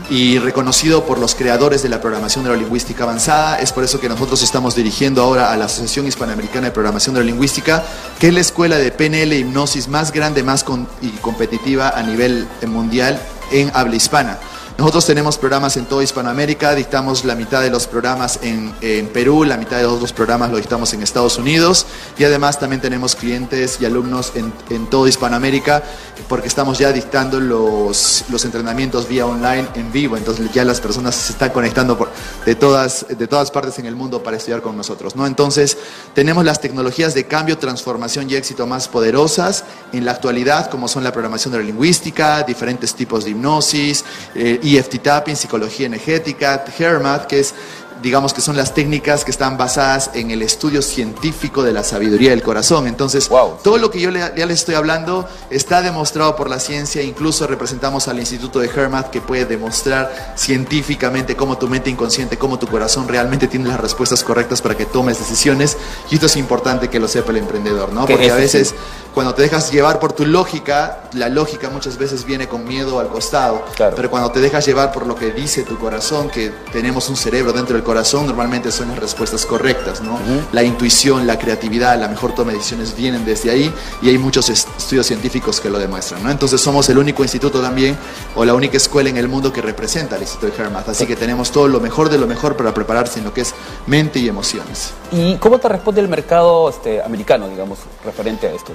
Y 0.08 0.38
reconocido 0.38 1.04
por 1.04 1.18
los 1.18 1.34
creadores 1.34 1.82
de 1.82 1.90
la 1.90 2.00
programación 2.00 2.44
neurolingüística 2.44 3.04
avanzada. 3.04 3.58
Es 3.58 3.72
por 3.72 3.84
eso 3.84 4.00
que 4.00 4.08
nosotros 4.08 4.42
estamos 4.42 4.74
dirigiendo 4.74 5.22
ahora 5.22 5.52
a 5.52 5.56
la 5.58 5.66
Asociación 5.66 6.06
Hispanoamericana 6.06 6.68
de 6.68 6.72
Programación 6.72 7.14
Neurolingüística, 7.14 7.84
que 8.18 8.28
es 8.28 8.34
la 8.34 8.40
escuela 8.40 8.78
de 8.78 8.90
PNL 8.90 9.34
hipnosis 9.34 9.88
más 9.88 10.10
grande 10.10 10.42
más 10.42 10.64
y 11.02 11.08
competitiva 11.20 11.90
a 11.90 12.02
nivel 12.02 12.48
mundial 12.66 13.20
en 13.50 13.70
habla 13.74 13.96
hispana. 13.96 14.38
Nosotros 14.78 15.06
tenemos 15.06 15.36
programas 15.38 15.76
en 15.76 15.84
toda 15.84 16.02
Hispanoamérica, 16.02 16.74
dictamos 16.74 17.24
la 17.24 17.34
mitad 17.34 17.60
de 17.60 17.70
los 17.70 17.86
programas 17.86 18.40
en, 18.42 18.72
Perú, 19.12 19.44
la 19.44 19.56
mitad 19.56 19.76
de 19.76 19.82
los 19.82 19.92
otros 19.92 20.12
programas 20.12 20.50
lo 20.50 20.56
dictamos 20.56 20.92
en 20.94 21.02
Estados 21.02 21.36
Unidos 21.36 21.86
y 22.18 22.24
además 22.24 22.58
también 22.58 22.80
tenemos 22.80 23.14
clientes 23.14 23.78
y 23.80 23.84
alumnos 23.84 24.32
en, 24.34 24.52
en 24.70 24.88
toda 24.88 25.08
Hispanoamérica 25.08 25.82
porque 26.28 26.48
estamos 26.48 26.78
ya 26.78 26.92
dictando 26.92 27.40
los, 27.40 28.24
los 28.30 28.44
entrenamientos 28.44 29.08
vía 29.08 29.26
online 29.26 29.68
en 29.74 29.92
vivo, 29.92 30.16
entonces 30.16 30.50
ya 30.52 30.64
las 30.64 30.80
personas 30.80 31.14
se 31.14 31.32
están 31.32 31.50
conectando 31.50 31.98
por, 31.98 32.10
de, 32.46 32.54
todas, 32.54 33.06
de 33.08 33.26
todas 33.26 33.50
partes 33.50 33.78
en 33.78 33.86
el 33.86 33.94
mundo 33.94 34.22
para 34.22 34.36
estudiar 34.36 34.62
con 34.62 34.76
nosotros. 34.76 35.16
¿no? 35.16 35.26
Entonces 35.26 35.76
tenemos 36.14 36.44
las 36.44 36.60
tecnologías 36.60 37.14
de 37.14 37.26
cambio, 37.26 37.58
transformación 37.58 38.30
y 38.30 38.34
éxito 38.34 38.66
más 38.66 38.88
poderosas 38.88 39.64
en 39.92 40.04
la 40.04 40.12
actualidad 40.12 40.70
como 40.70 40.88
son 40.88 41.04
la 41.04 41.12
programación 41.12 41.52
neurolingüística, 41.52 42.42
diferentes 42.44 42.94
tipos 42.94 43.24
de 43.24 43.30
hipnosis, 43.30 44.04
eh, 44.34 44.58
EFT 44.62 45.02
tapping, 45.02 45.36
psicología 45.36 45.86
energética, 45.86 46.64
HERMAT, 46.78 47.26
que 47.26 47.40
es 47.40 47.54
digamos 48.02 48.34
que 48.34 48.40
son 48.40 48.56
las 48.56 48.74
técnicas 48.74 49.24
que 49.24 49.30
están 49.30 49.56
basadas 49.56 50.10
en 50.14 50.30
el 50.30 50.42
estudio 50.42 50.82
científico 50.82 51.62
de 51.62 51.72
la 51.72 51.84
sabiduría 51.84 52.30
del 52.30 52.42
corazón. 52.42 52.86
Entonces, 52.86 53.30
todo 53.62 53.78
lo 53.78 53.90
que 53.90 54.00
yo 54.00 54.10
ya 54.10 54.46
les 54.46 54.60
estoy 54.60 54.74
hablando 54.74 55.28
está 55.50 55.82
demostrado 55.82 56.36
por 56.36 56.50
la 56.50 56.58
ciencia, 56.58 57.02
incluso 57.02 57.46
representamos 57.46 58.08
al 58.08 58.18
Instituto 58.18 58.58
de 58.58 58.68
Hermat 58.68 59.10
que 59.10 59.20
puede 59.20 59.44
demostrar 59.44 60.34
científicamente 60.36 61.36
cómo 61.36 61.56
tu 61.58 61.68
mente 61.68 61.90
inconsciente, 61.90 62.36
cómo 62.36 62.58
tu 62.58 62.66
corazón 62.66 63.08
realmente 63.08 63.46
tiene 63.46 63.68
las 63.68 63.80
respuestas 63.80 64.24
correctas 64.24 64.60
para 64.60 64.76
que 64.76 64.84
tomes 64.84 65.18
decisiones. 65.18 65.76
Y 66.10 66.14
esto 66.16 66.26
es 66.26 66.36
importante 66.36 66.88
que 66.88 66.98
lo 66.98 67.08
sepa 67.08 67.30
el 67.30 67.38
emprendedor, 67.38 67.92
¿no? 67.92 68.06
Porque 68.06 68.30
a 68.30 68.36
veces 68.36 68.74
cuando 69.14 69.34
te 69.34 69.42
dejas 69.42 69.70
llevar 69.70 70.00
por 70.00 70.14
tu 70.14 70.24
lógica, 70.24 71.04
la 71.12 71.28
lógica 71.28 71.68
muchas 71.68 71.98
veces 71.98 72.24
viene 72.24 72.48
con 72.48 72.66
miedo 72.66 72.98
al 72.98 73.08
costado, 73.08 73.62
pero 73.94 74.10
cuando 74.10 74.30
te 74.32 74.40
dejas 74.40 74.64
llevar 74.66 74.90
por 74.90 75.06
lo 75.06 75.14
que 75.14 75.32
dice 75.32 75.62
tu 75.62 75.78
corazón, 75.78 76.30
que 76.30 76.50
tenemos 76.72 77.08
un 77.10 77.16
cerebro 77.16 77.52
dentro 77.52 77.74
del 77.74 77.84
corazón, 77.84 77.91
corazón 77.92 78.26
normalmente 78.26 78.72
son 78.72 78.88
las 78.88 78.98
respuestas 78.98 79.44
correctas, 79.44 80.00
¿no? 80.00 80.18
La 80.52 80.62
intuición, 80.62 81.26
la 81.26 81.38
creatividad, 81.38 82.00
la 82.00 82.08
mejor 82.08 82.34
toma 82.34 82.52
de 82.52 82.56
decisiones 82.56 82.96
vienen 82.96 83.22
desde 83.26 83.50
ahí 83.50 83.70
y 84.00 84.08
hay 84.08 84.16
muchos 84.16 84.48
estudios 84.48 85.04
científicos 85.04 85.60
que 85.60 85.68
lo 85.68 85.78
demuestran, 85.78 86.22
¿no? 86.22 86.30
Entonces 86.30 86.58
somos 86.58 86.88
el 86.88 86.96
único 86.96 87.22
instituto 87.22 87.60
también 87.60 87.98
o 88.34 88.46
la 88.46 88.54
única 88.54 88.78
escuela 88.78 89.10
en 89.10 89.18
el 89.18 89.28
mundo 89.28 89.52
que 89.52 89.60
representa 89.60 90.16
al 90.16 90.22
Instituto 90.22 90.56
de 90.56 90.62
Hermath, 90.62 90.88
así 90.88 91.06
que 91.06 91.16
tenemos 91.16 91.50
todo 91.50 91.68
lo 91.68 91.80
mejor 91.80 92.08
de 92.08 92.16
lo 92.16 92.26
mejor 92.26 92.56
para 92.56 92.72
prepararse 92.72 93.18
en 93.18 93.26
lo 93.26 93.34
que 93.34 93.42
es 93.42 93.52
mente 93.86 94.20
y 94.20 94.26
emociones. 94.26 94.94
¿Y 95.10 95.36
cómo 95.36 95.58
te 95.58 95.68
responde 95.68 96.00
el 96.00 96.08
mercado 96.08 96.70
este, 96.70 97.02
americano, 97.02 97.46
digamos, 97.46 97.78
referente 98.06 98.46
a 98.46 98.52
esto? 98.52 98.72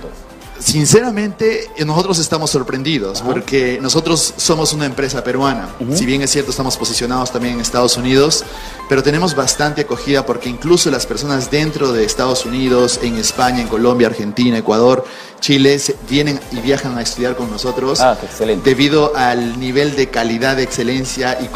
Sinceramente, 0.60 1.70
nosotros 1.86 2.20
estamos 2.20 2.50
sorprendidos 2.50 3.22
porque 3.22 3.80
nosotros 3.82 4.34
somos 4.38 4.74
una 4.74 4.86
empresa 4.86 5.24
peruana. 5.24 5.70
Si 5.94 6.06
bien 6.06 6.22
es 6.22 6.32
cierto, 6.32 6.52
estamos 6.52 6.78
posicionados 6.78 7.32
también 7.32 7.56
en 7.56 7.62
Estados 7.62 7.98
Unidos, 7.98 8.44
pero 8.90 9.04
tenemos 9.04 9.36
bastante 9.36 9.82
acogida 9.82 10.26
porque 10.26 10.50
incluso 10.50 10.90
las 10.90 11.06
personas 11.06 11.52
dentro 11.52 11.92
de 11.92 12.04
Estados 12.04 12.46
Unidos, 12.46 13.00
en 13.04 13.18
España, 13.18 13.62
en 13.62 13.68
Colombia, 13.68 14.08
Argentina, 14.08 14.58
Ecuador, 14.58 15.06
Chile, 15.40 15.80
vienen 16.10 16.40
y 16.52 16.60
viajan 16.60 16.98
a 16.98 17.02
estudiar 17.02 17.36
con 17.36 17.52
nosotros 17.52 18.00
ah, 18.02 18.18
debido 18.64 19.16
al 19.16 19.60
nivel 19.60 19.96
de 19.96 20.10
calidad, 20.10 20.56
de 20.56 20.64
excelencia 20.64 21.38
y 21.42 21.48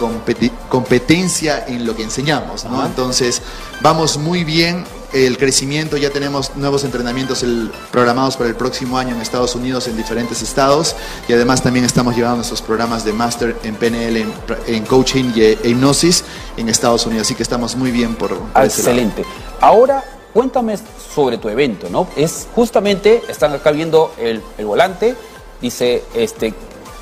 competencia 0.69 1.65
en 1.67 1.85
lo 1.85 1.95
que 1.95 2.03
enseñamos. 2.03 2.65
Entonces, 2.85 3.41
vamos 3.81 4.17
muy 4.17 4.43
bien 4.43 4.85
el 5.13 5.37
crecimiento, 5.37 5.97
ya 5.97 6.09
tenemos 6.09 6.55
nuevos 6.55 6.83
entrenamientos 6.83 7.45
programados 7.91 8.37
para 8.37 8.49
el 8.49 8.55
próximo 8.55 8.97
año 8.97 9.15
en 9.15 9.21
Estados 9.21 9.55
Unidos, 9.55 9.87
en 9.87 9.97
diferentes 9.97 10.41
estados, 10.41 10.95
y 11.27 11.33
además 11.33 11.61
también 11.61 11.85
estamos 11.85 12.15
llevando 12.15 12.37
nuestros 12.37 12.61
programas 12.61 13.03
de 13.03 13.13
máster 13.13 13.55
en 13.63 13.75
PNL, 13.75 14.25
en, 14.67 14.85
coaching 14.85 15.31
y 15.35 15.41
e 15.41 15.57
hipnosis 15.63 16.23
en 16.57 16.69
Estados 16.69 17.05
Unidos, 17.05 17.27
así 17.27 17.35
que 17.35 17.43
estamos 17.43 17.75
muy 17.75 17.91
bien 17.91 18.15
por... 18.15 18.37
Excelente. 18.55 19.25
Ahora, 19.59 20.03
cuéntame 20.33 20.77
sobre 21.13 21.37
tu 21.37 21.49
evento, 21.49 21.89
¿no? 21.89 22.07
Es 22.15 22.47
justamente, 22.55 23.21
están 23.27 23.53
acá 23.53 23.71
viendo 23.71 24.13
el, 24.17 24.41
volante, 24.63 25.15
dice, 25.61 26.03
este, 26.13 26.53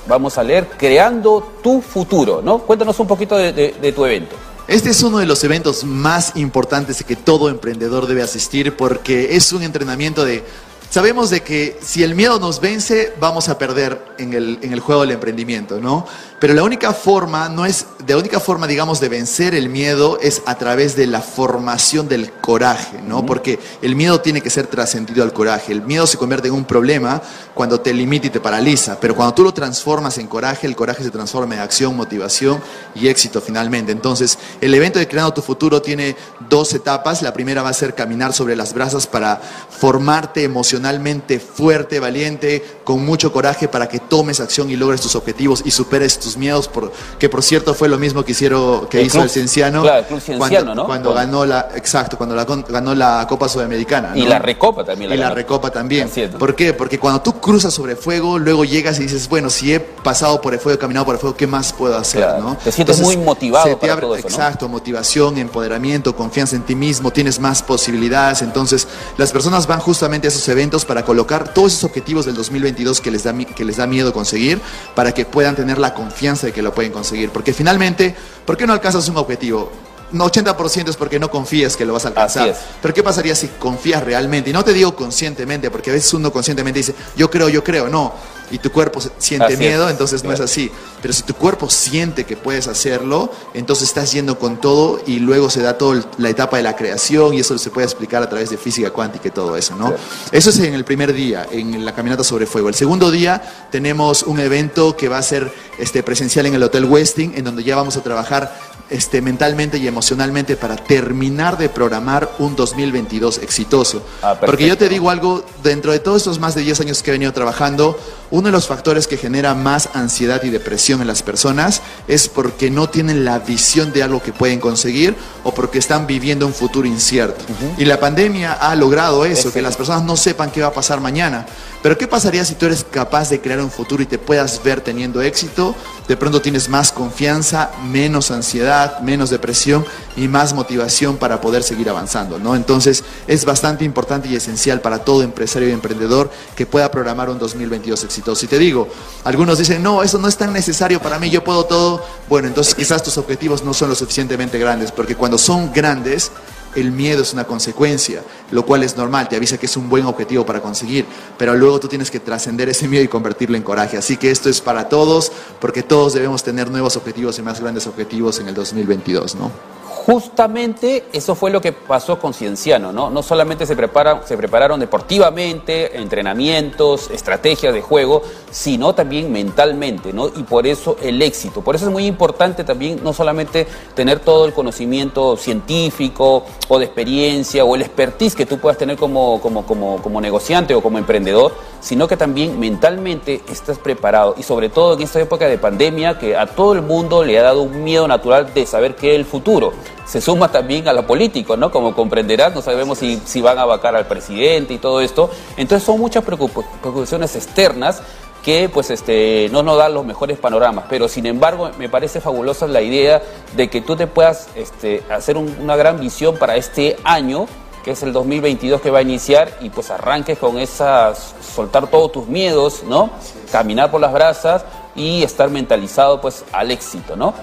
vamos 0.07 0.37
a 0.37 0.43
leer, 0.43 0.67
Creando 0.77 1.53
tu 1.61 1.81
futuro, 1.81 2.41
¿no? 2.43 2.59
Cuéntanos 2.59 2.99
un 2.99 3.07
poquito 3.07 3.37
de 3.37 3.93
tu 3.95 4.05
evento. 4.05 4.35
Este 4.69 4.91
es 4.91 5.01
uno 5.01 5.17
de 5.17 5.25
los 5.25 5.43
eventos 5.43 5.83
más 5.83 6.33
importantes 6.35 7.03
que 7.03 7.15
todo 7.15 7.49
emprendedor 7.49 8.05
debe 8.05 8.21
asistir 8.21 8.77
porque 8.77 9.35
es 9.35 9.51
un 9.51 9.63
entrenamiento 9.63 10.23
de 10.23 10.43
Sabemos 10.89 11.29
de 11.29 11.41
que 11.41 11.77
si 11.84 12.01
el 12.01 12.15
miedo 12.15 12.39
nos 12.39 12.60
vence, 12.60 13.13
vamos 13.19 13.48
a 13.48 13.60
perder 13.60 14.03
en 14.17 14.34
el, 14.34 14.58
en 14.63 14.74
el, 14.74 14.79
juego 14.79 15.01
del 15.01 15.12
emprendimiento, 15.12 15.79
¿no? 15.79 16.08
Pero 16.39 16.55
la 16.55 16.63
única 16.63 16.93
forma, 16.93 17.48
no 17.48 17.63
es, 17.63 17.86
de 18.08 18.15
única 18.15 18.39
forma, 18.39 18.65
digamos, 18.65 19.00
de 19.00 19.08
vencer 19.08 19.53
el 19.53 19.69
miedo 19.69 20.17
es 20.19 20.41
a 20.48 20.55
través 20.55 20.96
de 20.96 21.05
la 21.05 21.22
formación 21.22 22.08
del 22.08 22.31
coraje, 22.31 23.03
¿no? 23.03 23.24
Porque 23.24 23.60
el 23.84 23.96
miedo 23.96 24.22
tiene 24.22 24.41
que 24.41 24.50
ser 24.50 24.65
trascendido 24.65 25.22
al 25.22 25.31
coraje. 25.31 25.74
El 25.74 25.84
miedo 25.84 26.08
se 26.08 26.17
convierte 26.17 26.48
en 26.48 26.55
un 26.55 26.65
problema 26.65 27.22
cuando 27.53 27.81
te 27.81 27.93
limita 27.93 28.25
y 28.25 28.29
te 28.31 28.39
paraliza, 28.39 29.00
pero 29.00 29.15
cuando 29.15 29.36
tú 29.36 29.43
lo 29.43 29.53
transformas 29.53 30.17
en 30.17 30.25
coraje, 30.25 30.65
el 30.65 30.75
coraje 30.75 31.03
se 31.03 31.12
transforma 31.12 31.53
en 31.53 31.62
acción, 31.62 31.96
motivación 31.96 32.60
y 32.96 33.10
éxito 33.10 33.41
finalmente. 33.41 33.91
Entonces, 33.91 34.39
el 34.60 34.74
evento 34.74 34.98
de 34.98 35.08
Creando 35.08 35.34
tu 35.36 35.41
Futuro 35.43 35.84
tiene 35.84 36.15
dos 36.50 36.74
etapas. 36.74 37.22
La 37.22 37.34
primera 37.34 37.62
va 37.62 37.69
a 37.69 37.74
ser 37.74 37.93
caminar 37.93 38.34
sobre 38.34 38.55
las 38.55 38.74
brasas 38.74 39.05
para 39.05 39.39
formarte 39.69 40.43
emocionalmente 40.43 40.78
emocionalmente 40.79 41.39
fuerte, 41.39 42.00
valiente, 42.00 42.63
con 42.83 43.05
mucho 43.05 43.31
coraje 43.31 43.67
para 43.67 43.88
que 43.88 44.00
tomes 44.00 44.39
acción 44.39 44.69
y 44.69 44.77
logres 44.77 45.01
tus 45.01 45.15
objetivos 45.15 45.62
y 45.65 45.71
superes 45.71 46.19
tus 46.19 46.38
miedos, 46.38 46.67
por, 46.67 46.91
que 47.19 47.27
por 47.27 47.43
cierto 47.43 47.74
fue 47.74 47.89
lo 47.89 47.98
mismo 47.98 48.24
que, 48.24 48.31
hicieron, 48.31 48.88
que 48.88 49.01
hizo 49.01 49.21
el 49.21 49.29
Cienciano, 49.29 49.81
claro, 49.81 50.05
el 50.09 50.21
Cienciano 50.21 50.74
cuando, 50.74 50.86
cuando 50.86 51.13
ganó 51.13 51.45
la, 51.45 51.69
exacto, 51.75 52.17
cuando 52.17 52.36
la, 52.36 52.45
ganó 52.45 52.95
la 52.95 53.27
Copa 53.27 53.50
Sudamericana. 53.50 54.13
Y 54.15 54.24
la 54.24 54.39
Recopa 54.39 54.83
también. 54.86 55.09
La 55.09 55.15
y 55.15 55.19
la 55.19 55.29
Recopa 55.31 55.69
también. 55.69 56.09
¿Por 56.39 56.55
qué? 56.55 56.74
Porque 56.74 56.98
cuando 56.98 57.21
tú 57.21 57.33
cruzas 57.39 57.74
sobre 57.74 57.95
fuego, 57.95 58.39
luego 58.39 58.63
llegas 58.63 59.00
y 59.00 59.03
dices, 59.03 59.27
bueno, 59.27 59.50
si 59.50 59.74
he 59.74 59.79
pasado 59.79 60.39
por 60.39 60.53
el 60.53 60.59
fuego, 60.59 60.77
he 60.77 60.79
caminado 60.79 61.05
por 61.05 61.15
el 61.15 61.21
fuego, 61.21 61.36
¿qué 61.36 61.48
más 61.48 61.74
puedo 61.74 61.98
hacer? 61.98 62.39
¿no? 62.39 62.57
Te 62.63 62.71
sientes 62.71 63.01
muy 63.01 63.17
motivado. 63.17 63.77
para 63.77 64.00
todo 64.00 64.15
eso, 64.15 64.27
exacto, 64.27 64.69
motivación, 64.69 65.38
empoderamiento, 65.38 66.15
confianza 66.15 66.55
en 66.55 66.63
ti 66.63 66.75
mismo, 66.75 67.12
tienes 67.12 67.39
más 67.39 67.62
posibilidades. 67.62 68.41
Entonces, 68.41 68.88
las 69.17 69.31
personas 69.31 69.67
van 69.67 69.79
justamente 69.79 70.27
a 70.27 70.29
esos 70.29 70.48
eventos 70.48 70.68
para 70.85 71.03
colocar 71.03 71.53
todos 71.53 71.73
esos 71.73 71.83
objetivos 71.85 72.25
del 72.25 72.35
2022 72.35 73.01
que 73.01 73.11
les 73.11 73.23
da, 73.23 73.33
que 73.33 73.65
les 73.65 73.77
da 73.77 73.88
miedo 73.88 74.13
conseguir, 74.13 74.61
para 74.95 75.13
que 75.13 75.25
puedan 75.25 75.55
tener 75.55 75.77
la 75.77 75.93
confianza 75.93 76.47
de 76.47 76.53
que 76.53 76.61
lo 76.61 76.73
pueden 76.73 76.91
conseguir. 76.91 77.29
Porque 77.31 77.53
finalmente, 77.53 78.15
¿por 78.45 78.57
qué 78.57 78.67
no 78.67 78.73
alcanzas 78.73 79.07
un 79.09 79.17
objetivo? 79.17 79.71
No, 80.11 80.25
80% 80.25 80.89
es 80.89 80.95
porque 80.95 81.19
no 81.19 81.29
confías 81.29 81.77
que 81.77 81.85
lo 81.85 81.93
vas 81.93 82.05
a 82.05 82.09
alcanzar. 82.09 82.55
Pero 82.81 82.93
¿qué 82.93 83.03
pasaría 83.03 83.35
si 83.35 83.47
confías 83.47 84.03
realmente? 84.03 84.49
Y 84.49 84.53
no 84.53 84.63
te 84.63 84.73
digo 84.73 84.95
conscientemente, 84.95 85.69
porque 85.69 85.91
a 85.91 85.93
veces 85.93 86.13
uno 86.13 86.31
conscientemente 86.31 86.79
dice, 86.79 86.95
yo 87.15 87.29
creo, 87.29 87.49
yo 87.49 87.63
creo. 87.63 87.89
No, 87.89 88.13
y 88.51 88.60
tu 88.60 88.72
cuerpo 88.72 89.00
siente 89.18 89.58
miedo, 89.58 89.89
entonces 89.89 90.24
no 90.24 90.32
es 90.32 90.39
así. 90.39 90.72
Pero 91.01 91.13
si 91.13 91.24
tu 91.24 91.34
cuerpo 91.34 91.70
siente 91.70 92.25
que 92.25 92.36
puedes 92.36 92.68
hacerlo, 92.68 93.32
entonces 93.53 93.88
estás 93.88 94.12
yendo 94.12 94.38
con 94.38 94.60
todo 94.60 95.01
y 95.06 95.20
luego 95.20 95.50
se 95.50 95.62
da 95.62 95.77
toda 95.77 96.03
la 96.18 96.29
etapa 96.29 96.58
de 96.58 96.63
la 96.63 96.75
creación 96.75 97.34
y 97.34 97.39
eso 97.39 97.58
se 97.58 97.70
puede 97.70 97.86
explicar 97.86 98.22
a 98.24 98.29
través 98.29 98.50
de 98.50 98.58
física 98.58 98.91
cuántica 98.91 99.27
y 99.27 99.32
todo 99.32 99.56
eso, 99.56 99.75
¿no? 99.75 99.94
Eso 100.32 100.50
es 100.50 100.60
en 100.60 100.74
el 100.74 100.86
primer 100.86 101.13
día, 101.13 101.48
en 101.51 101.86
la 101.86 101.94
caminata 101.94 102.24
sobre 102.24 102.46
fuego. 102.46 102.70
El 102.70 102.75
segundo 102.75 103.12
día 103.12 103.68
tenemos 103.72 104.24
un 104.24 104.39
evento 104.39 104.96
que 104.96 105.08
va 105.08 105.18
a 105.18 105.24
ser 105.24 105.51
este, 105.77 106.03
presencial 106.03 106.46
en 106.46 106.56
el 106.56 106.63
Hotel 106.63 106.86
Westing, 106.86 107.34
en 107.36 107.44
donde 107.44 107.63
ya 107.63 107.75
vamos 107.75 107.96
a 107.98 108.03
trabajar 108.03 108.53
este, 108.89 109.22
mentalmente 109.22 109.77
y 109.77 109.88
emocionalmente 109.88 110.56
para 110.56 110.75
terminar 110.75 111.58
de 111.58 111.70
programar 111.70 112.29
un 112.39 112.56
2022 112.56 113.38
exitoso. 113.39 114.01
Ah, 114.22 114.36
Porque 114.39 114.68
yo 114.68 114.77
te 114.77 114.89
digo 114.89 115.10
algo, 115.10 115.46
dentro 115.63 115.91
de 115.91 116.00
todos 116.00 116.18
estos 116.18 116.39
más 116.39 116.56
de 116.56 116.62
10 116.62 116.82
años 116.82 117.03
que 117.03 117.12
he 117.12 117.13
venido 117.13 117.32
trabajando, 117.32 117.98
uno 118.31 118.48
de 118.48 118.51
los 118.51 118.67
factores 118.67 119.07
que 119.07 119.17
genera 119.17 119.55
más 119.55 119.89
ansiedad 119.93 120.43
y 120.43 120.50
depresión 120.50 121.01
en 121.01 121.07
las 121.07 121.24
personas 121.24 121.81
es 122.07 122.29
porque 122.29 122.69
no 122.69 122.89
tienen 122.89 123.25
la 123.25 123.39
visión 123.39 123.91
de 123.91 124.03
algo 124.03 124.21
que 124.21 124.33
pueden 124.33 124.59
conseguir 124.59 125.15
o 125.43 125.53
porque 125.53 125.79
están 125.79 126.05
viviendo 126.05 126.45
un 126.45 126.53
futuro 126.53 126.88
incierto. 126.88 127.43
Y 127.77 127.86
la 127.86 128.00
pandemia 128.00 128.53
ha 128.53 128.75
logrado 128.75 129.25
eso, 129.25 129.51
que 129.51 129.62
las 129.62 129.75
personas 129.75 130.03
no 130.03 130.15
sepan 130.15 130.51
qué 130.51 130.62
va 130.62 130.67
a 130.67 130.74
pasar 130.74 131.01
mañana. 131.01 131.45
Pero 131.81 131.98
¿qué 131.98 132.07
pasaría 132.07 132.43
si 132.43 132.55
tú 132.55 132.65
eres 132.65 132.86
capaz 132.89 133.29
de 133.29 133.39
crear 133.39 133.62
un 133.62 133.71
futuro 133.71 134.03
y 134.03 134.05
te 134.05 134.17
puedas 134.17 134.62
ver 134.63 134.81
teniendo 134.81 135.21
éxito? 135.21 135.75
De 136.07 136.17
pronto 136.17 136.41
tienes 136.41 136.67
más 136.67 136.91
confianza, 136.91 137.71
menos 137.86 138.31
ansiedad, 138.31 139.00
menos 139.00 139.29
depresión 139.29 139.86
y 140.19 140.27
más 140.27 140.53
motivación 140.53 141.15
para 141.15 141.39
poder 141.39 141.63
seguir 141.63 141.89
avanzando, 141.89 142.39
¿no? 142.39 142.53
Entonces 142.53 143.05
es 143.25 143.45
bastante 143.45 143.85
importante 143.85 144.27
y 144.27 144.35
esencial 144.35 144.81
para 144.81 144.99
todo 144.99 145.23
empresario 145.23 145.69
y 145.69 145.71
emprendedor 145.71 146.29
que 146.57 146.65
pueda 146.65 146.91
programar 146.91 147.29
un 147.29 147.39
2022 147.39 148.03
exitoso. 148.03 148.45
Y 148.45 148.49
te 148.49 148.59
digo, 148.59 148.89
algunos 149.23 149.57
dicen, 149.57 149.81
no, 149.81 150.03
eso 150.03 150.17
no 150.17 150.27
es 150.27 150.35
tan 150.35 150.51
necesario 150.51 151.01
para 151.01 151.19
mí, 151.19 151.29
yo 151.29 151.41
puedo 151.41 151.63
todo. 151.65 152.03
Bueno, 152.27 152.49
entonces 152.49 152.75
quizás 152.75 153.01
tus 153.01 153.17
objetivos 153.17 153.63
no 153.63 153.73
son 153.73 153.89
lo 153.89 153.95
suficientemente 153.95 154.59
grandes, 154.59 154.91
porque 154.91 155.15
cuando 155.15 155.38
son 155.38 155.71
grandes, 155.71 156.31
el 156.75 156.91
miedo 156.91 157.21
es 157.21 157.31
una 157.31 157.45
consecuencia, 157.45 158.21
lo 158.51 158.65
cual 158.65 158.83
es 158.83 158.97
normal, 158.97 159.29
te 159.29 159.38
avisa 159.38 159.57
que 159.57 159.67
es 159.67 159.77
un 159.77 159.89
buen 159.89 160.05
objetivo 160.05 160.45
para 160.45 160.61
conseguir, 160.61 161.05
pero 161.38 161.55
luego 161.55 161.79
tú 161.79 161.88
tienes 161.88 162.11
que 162.11 162.19
trascender 162.19 162.67
ese 162.67 162.89
miedo 162.89 163.05
y 163.05 163.07
convertirlo 163.07 163.55
en 163.55 163.63
coraje. 163.63 163.97
Así 163.97 164.17
que 164.17 164.31
esto 164.31 164.49
es 164.49 164.59
para 164.59 164.89
todos, 164.89 165.31
porque 165.61 165.81
todos 165.81 166.13
debemos 166.13 166.43
tener 166.43 166.69
nuevos 166.69 166.97
objetivos 166.97 167.39
y 167.39 167.41
más 167.41 167.61
grandes 167.61 167.88
objetivos 167.88 168.39
en 168.39 168.49
el 168.49 168.53
2022, 168.53 169.35
¿no? 169.35 169.78
Justamente 170.09 171.03
eso 171.13 171.35
fue 171.35 171.51
lo 171.51 171.61
que 171.61 171.71
pasó 171.71 172.17
con 172.17 172.33
Cienciano, 172.33 172.91
¿no? 172.91 173.11
No 173.11 173.21
solamente 173.21 173.67
se, 173.67 173.75
se 173.75 174.37
prepararon 174.37 174.79
deportivamente, 174.79 175.99
entrenamientos, 175.99 177.11
estrategias 177.11 177.75
de 177.75 177.81
juego, 177.81 178.23
sino 178.49 178.95
también 178.95 179.31
mentalmente, 179.31 180.11
¿no? 180.11 180.27
Y 180.29 180.41
por 180.41 180.65
eso 180.65 180.97
el 180.99 181.21
éxito. 181.21 181.61
Por 181.61 181.75
eso 181.75 181.85
es 181.85 181.91
muy 181.91 182.07
importante 182.07 182.63
también 182.63 183.01
no 183.03 183.13
solamente 183.13 183.67
tener 183.93 184.17
todo 184.17 184.47
el 184.47 184.53
conocimiento 184.53 185.37
científico 185.37 186.43
o 186.67 186.79
de 186.79 186.85
experiencia 186.85 187.63
o 187.63 187.75
el 187.75 187.83
expertise 187.83 188.35
que 188.35 188.47
tú 188.47 188.57
puedas 188.57 188.79
tener 188.79 188.97
como, 188.97 189.39
como, 189.39 189.63
como, 189.67 190.01
como 190.01 190.19
negociante 190.19 190.74
o 190.74 190.81
como 190.81 190.98
emprendedor, 190.98 191.53
sino 191.81 192.07
que 192.07 192.17
también 192.17 192.59
mentalmente 192.59 193.43
estás 193.48 193.77
preparado. 193.77 194.33
Y 194.39 194.41
sobre 194.41 194.69
todo 194.69 194.95
en 194.95 195.03
esta 195.03 195.19
época 195.19 195.48
de 195.48 195.59
pandemia 195.59 196.17
que 196.17 196.35
a 196.35 196.48
todo 196.48 196.74
el 196.74 196.81
mundo 196.81 197.24
le 197.24 197.37
ha 197.37 197.43
dado 197.43 197.61
un 197.61 197.83
miedo 197.83 198.07
natural 198.07 198.51
de 198.55 198.65
saber 198.65 198.95
qué 198.95 199.11
es 199.11 199.19
el 199.19 199.25
futuro 199.25 199.72
se 200.05 200.22
suma 200.22 200.51
también 200.51 200.88
a 200.88 200.94
lo 200.94 201.05
político, 201.05 201.55
¿no? 201.57 201.72
Como 201.72 201.96
comprenderás, 201.96 202.53
no 202.55 202.62
sabemos 202.62 202.98
si, 202.98 203.22
si 203.25 203.42
van 203.42 203.59
a 203.59 203.66
vacar 203.66 203.96
al 203.96 204.07
presidente 204.07 204.74
y 204.74 204.77
todo 204.77 205.01
esto. 205.01 205.29
Entonces 205.57 205.85
son 205.85 206.00
muchas 206.00 206.24
preocupaciones 206.24 207.35
externas 207.35 208.01
que 208.44 208.70
pues 208.70 208.90
este 208.90 209.50
no 209.51 209.64
nos 209.64 209.77
dan 209.77 209.94
los 209.94 210.05
mejores 210.05 210.38
panoramas, 210.38 210.85
pero 210.90 211.07
sin 211.07 211.25
embargo 211.25 211.72
me 211.77 211.90
parece 211.90 212.22
fabulosa 212.22 212.68
la 212.68 212.81
idea 212.81 213.22
de 213.55 213.70
que 213.70 213.81
tú 213.81 213.96
te 213.96 214.07
puedas 214.07 214.48
este, 214.55 215.03
hacer 215.09 215.38
una 215.38 215.75
gran 215.75 216.00
visión 216.00 216.38
para 216.38 216.55
este 216.55 216.98
año, 217.03 217.48
que 217.83 217.92
es 217.92 218.03
el 218.03 218.14
2022 218.14 218.81
que 218.81 218.92
va 218.92 219.00
a 219.00 219.01
iniciar 219.01 219.57
y 219.62 219.70
pues 219.70 219.90
arranques 219.92 220.38
con 220.38 220.57
esas 220.57 221.35
soltar 221.53 221.88
todos 221.88 222.12
tus 222.12 222.27
miedos, 222.27 222.83
¿no? 222.83 223.09
Caminar 223.51 223.92
por 223.92 224.01
las 224.01 224.14
brasas 224.14 224.64
y 224.96 225.24
estar 225.24 225.50
mentalizado 225.50 226.22
pues 226.22 226.46
al 226.51 226.72
éxito, 226.72 227.16
¿no? 227.16 227.33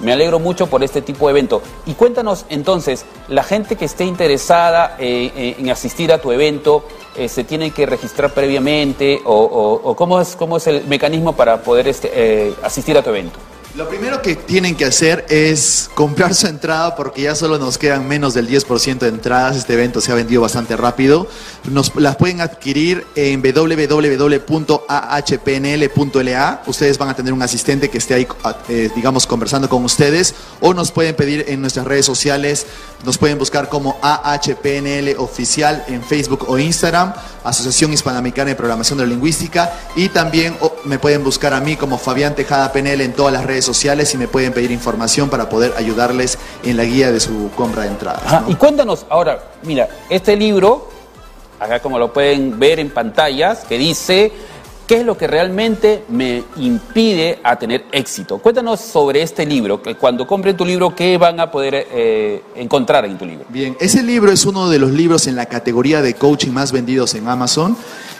Me 0.00 0.12
alegro 0.12 0.38
mucho 0.38 0.66
por 0.66 0.82
este 0.82 1.02
tipo 1.02 1.26
de 1.26 1.32
evento. 1.32 1.62
Y 1.86 1.94
cuéntanos 1.94 2.44
entonces, 2.48 3.04
la 3.28 3.42
gente 3.42 3.76
que 3.76 3.86
esté 3.86 4.04
interesada 4.04 4.96
eh, 4.98 5.32
eh, 5.36 5.56
en 5.58 5.70
asistir 5.70 6.12
a 6.12 6.20
tu 6.20 6.32
evento, 6.32 6.84
eh, 7.16 7.28
¿se 7.28 7.44
tiene 7.44 7.70
que 7.70 7.86
registrar 7.86 8.32
previamente 8.32 9.20
o, 9.24 9.94
cómo, 9.96 10.20
es, 10.20 10.36
cómo 10.36 10.58
es 10.58 10.66
el 10.66 10.84
mecanismo 10.86 11.34
para 11.34 11.62
poder 11.62 11.88
este, 11.88 12.54
asistir 12.62 12.96
a 12.98 13.02
tu 13.02 13.10
evento? 13.10 13.38
Lo 13.76 13.88
primero 13.90 14.22
que 14.22 14.36
tienen 14.36 14.74
que 14.74 14.86
hacer 14.86 15.26
es 15.28 15.90
comprar 15.94 16.34
su 16.34 16.46
entrada 16.46 16.96
porque 16.96 17.20
ya 17.20 17.34
solo 17.34 17.58
nos 17.58 17.76
quedan 17.76 18.08
menos 18.08 18.32
del 18.32 18.48
10% 18.48 19.00
de 19.00 19.08
entradas. 19.08 19.54
Este 19.54 19.74
evento 19.74 20.00
se 20.00 20.10
ha 20.10 20.14
vendido 20.14 20.40
bastante 20.40 20.78
rápido. 20.78 21.28
Nos, 21.70 21.94
las 21.96 22.16
pueden 22.16 22.40
adquirir 22.40 23.06
en 23.16 23.42
www.ahpnl.la. 23.42 23.82
Ustedes 26.66 26.96
van 26.96 27.10
a 27.10 27.14
tener 27.14 27.34
un 27.34 27.42
asistente 27.42 27.90
que 27.90 27.98
esté 27.98 28.14
ahí, 28.14 28.26
eh, 28.70 28.88
digamos, 28.96 29.26
conversando 29.26 29.68
con 29.68 29.84
ustedes 29.84 30.34
o 30.62 30.72
nos 30.72 30.90
pueden 30.90 31.14
pedir 31.14 31.44
en 31.48 31.60
nuestras 31.60 31.86
redes 31.86 32.06
sociales. 32.06 32.66
Nos 33.04 33.18
pueden 33.18 33.38
buscar 33.38 33.68
como 33.68 33.98
AHPNL 34.00 35.16
Oficial 35.18 35.84
en 35.86 36.02
Facebook 36.02 36.46
o 36.48 36.56
Instagram, 36.58 37.12
Asociación 37.44 37.92
Hispanoamericana 37.92 38.48
de 38.48 38.56
Programación 38.56 38.98
de 39.00 39.06
Lingüística. 39.06 39.70
Y 39.96 40.08
también 40.08 40.56
me 40.84 40.98
pueden 40.98 41.22
buscar 41.22 41.52
a 41.52 41.60
mí 41.60 41.76
como 41.76 41.98
Fabián 41.98 42.34
Tejada 42.34 42.72
PNL 42.72 43.02
en 43.02 43.12
todas 43.12 43.34
las 43.34 43.44
redes 43.44 43.65
sociales 43.66 44.14
y 44.14 44.18
me 44.18 44.28
pueden 44.28 44.52
pedir 44.52 44.70
información 44.70 45.28
para 45.28 45.48
poder 45.48 45.74
ayudarles 45.76 46.38
en 46.62 46.76
la 46.76 46.84
guía 46.84 47.12
de 47.12 47.20
su 47.20 47.50
compra 47.54 47.82
de 47.82 47.88
entradas. 47.88 48.44
Y 48.48 48.54
cuéntanos, 48.54 49.06
ahora, 49.08 49.40
mira, 49.62 49.88
este 50.08 50.36
libro, 50.36 50.88
acá 51.60 51.80
como 51.80 51.98
lo 51.98 52.12
pueden 52.12 52.58
ver 52.58 52.80
en 52.80 52.90
pantallas, 52.90 53.64
que 53.68 53.76
dice 53.76 54.32
¿Qué 54.86 54.98
es 55.00 55.04
lo 55.04 55.18
que 55.18 55.26
realmente 55.26 56.04
me 56.08 56.44
impide 56.58 57.40
a 57.42 57.58
tener 57.58 57.86
éxito? 57.90 58.38
Cuéntanos 58.38 58.80
sobre 58.80 59.20
este 59.20 59.44
libro. 59.44 59.82
Cuando 59.98 60.28
compren 60.28 60.56
tu 60.56 60.64
libro, 60.64 60.94
¿qué 60.94 61.18
van 61.18 61.40
a 61.40 61.50
poder 61.50 61.88
eh, 61.90 62.42
encontrar 62.54 63.04
en 63.04 63.18
tu 63.18 63.26
libro? 63.26 63.46
Bien, 63.48 63.76
ese 63.80 64.04
libro 64.04 64.30
es 64.30 64.46
uno 64.46 64.68
de 64.68 64.78
los 64.78 64.92
libros 64.92 65.26
en 65.26 65.34
la 65.34 65.46
categoría 65.46 66.02
de 66.02 66.14
coaching 66.14 66.52
más 66.52 66.70
vendidos 66.70 67.16
en 67.16 67.26
Amazon. 67.26 67.76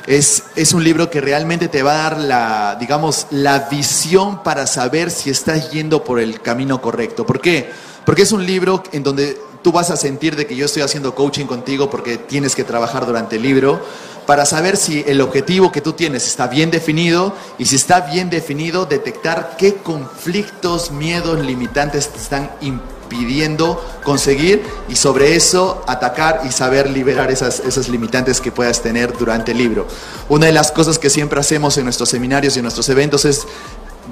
Es, 0.08 0.42
es, 0.56 0.72
un 0.72 0.82
libro 0.82 1.08
que 1.08 1.20
realmente 1.20 1.68
te 1.68 1.84
va 1.84 1.92
a 1.92 2.10
dar 2.10 2.18
la, 2.18 2.76
digamos, 2.80 3.28
la 3.30 3.68
visión 3.70 4.42
para 4.42 4.66
saber 4.66 5.12
si 5.12 5.30
estás 5.30 5.70
yendo 5.70 6.02
por 6.02 6.18
el 6.18 6.40
camino 6.40 6.80
correcto. 6.80 7.24
¿Por 7.24 7.40
qué? 7.40 7.70
Porque 8.04 8.22
es 8.22 8.32
un 8.32 8.44
libro 8.44 8.82
en 8.90 9.04
donde 9.04 9.38
tú 9.66 9.72
vas 9.72 9.90
a 9.90 9.96
sentir 9.96 10.36
de 10.36 10.46
que 10.46 10.54
yo 10.54 10.66
estoy 10.66 10.82
haciendo 10.82 11.16
coaching 11.16 11.46
contigo 11.46 11.90
porque 11.90 12.18
tienes 12.18 12.54
que 12.54 12.62
trabajar 12.62 13.04
durante 13.04 13.34
el 13.34 13.42
libro 13.42 13.84
para 14.24 14.46
saber 14.46 14.76
si 14.76 15.02
el 15.08 15.20
objetivo 15.20 15.72
que 15.72 15.80
tú 15.80 15.92
tienes 15.92 16.24
está 16.24 16.46
bien 16.46 16.70
definido 16.70 17.34
y 17.58 17.66
si 17.66 17.74
está 17.74 18.02
bien 18.02 18.30
definido, 18.30 18.86
detectar 18.86 19.56
qué 19.58 19.74
conflictos, 19.74 20.92
miedos, 20.92 21.44
limitantes 21.44 22.10
te 22.10 22.18
están 22.18 22.52
impidiendo 22.60 22.96
pidiendo 23.08 23.80
conseguir 24.02 24.64
y 24.88 24.96
sobre 24.96 25.36
eso 25.36 25.84
atacar 25.86 26.42
y 26.44 26.50
saber 26.50 26.90
liberar 26.90 27.30
esas, 27.30 27.60
esas 27.60 27.88
limitantes 27.88 28.40
que 28.40 28.50
puedas 28.50 28.82
tener 28.82 29.16
durante 29.16 29.52
el 29.52 29.58
libro. 29.58 29.86
Una 30.28 30.46
de 30.46 30.52
las 30.52 30.72
cosas 30.72 30.98
que 30.98 31.08
siempre 31.08 31.38
hacemos 31.38 31.78
en 31.78 31.84
nuestros 31.84 32.08
seminarios 32.08 32.56
y 32.56 32.58
en 32.58 32.64
nuestros 32.64 32.88
eventos 32.88 33.24
es 33.24 33.46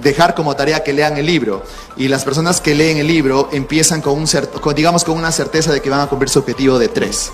dejar 0.03 0.35
como 0.35 0.55
tarea 0.57 0.83
que 0.83 0.93
lean 0.93 1.17
el 1.17 1.27
libro. 1.27 1.63
Y 1.97 2.09
las 2.09 2.25
personas 2.25 2.61
que 2.61 2.75
leen 2.75 2.99
el 2.99 3.07
libro 3.07 3.49
empiezan 3.53 4.01
con, 4.01 4.15
un, 4.15 4.27
digamos, 4.75 5.05
con 5.05 5.17
una 5.17 5.33
certeza 5.33 5.73
de 5.73 5.81
que 5.81 5.91
van 5.91 6.01
a 6.01 6.07
cumplir 6.07 6.29
su 6.29 6.41
objetivo 6.41 6.79
de 6.79 6.89
tres. 6.89 7.31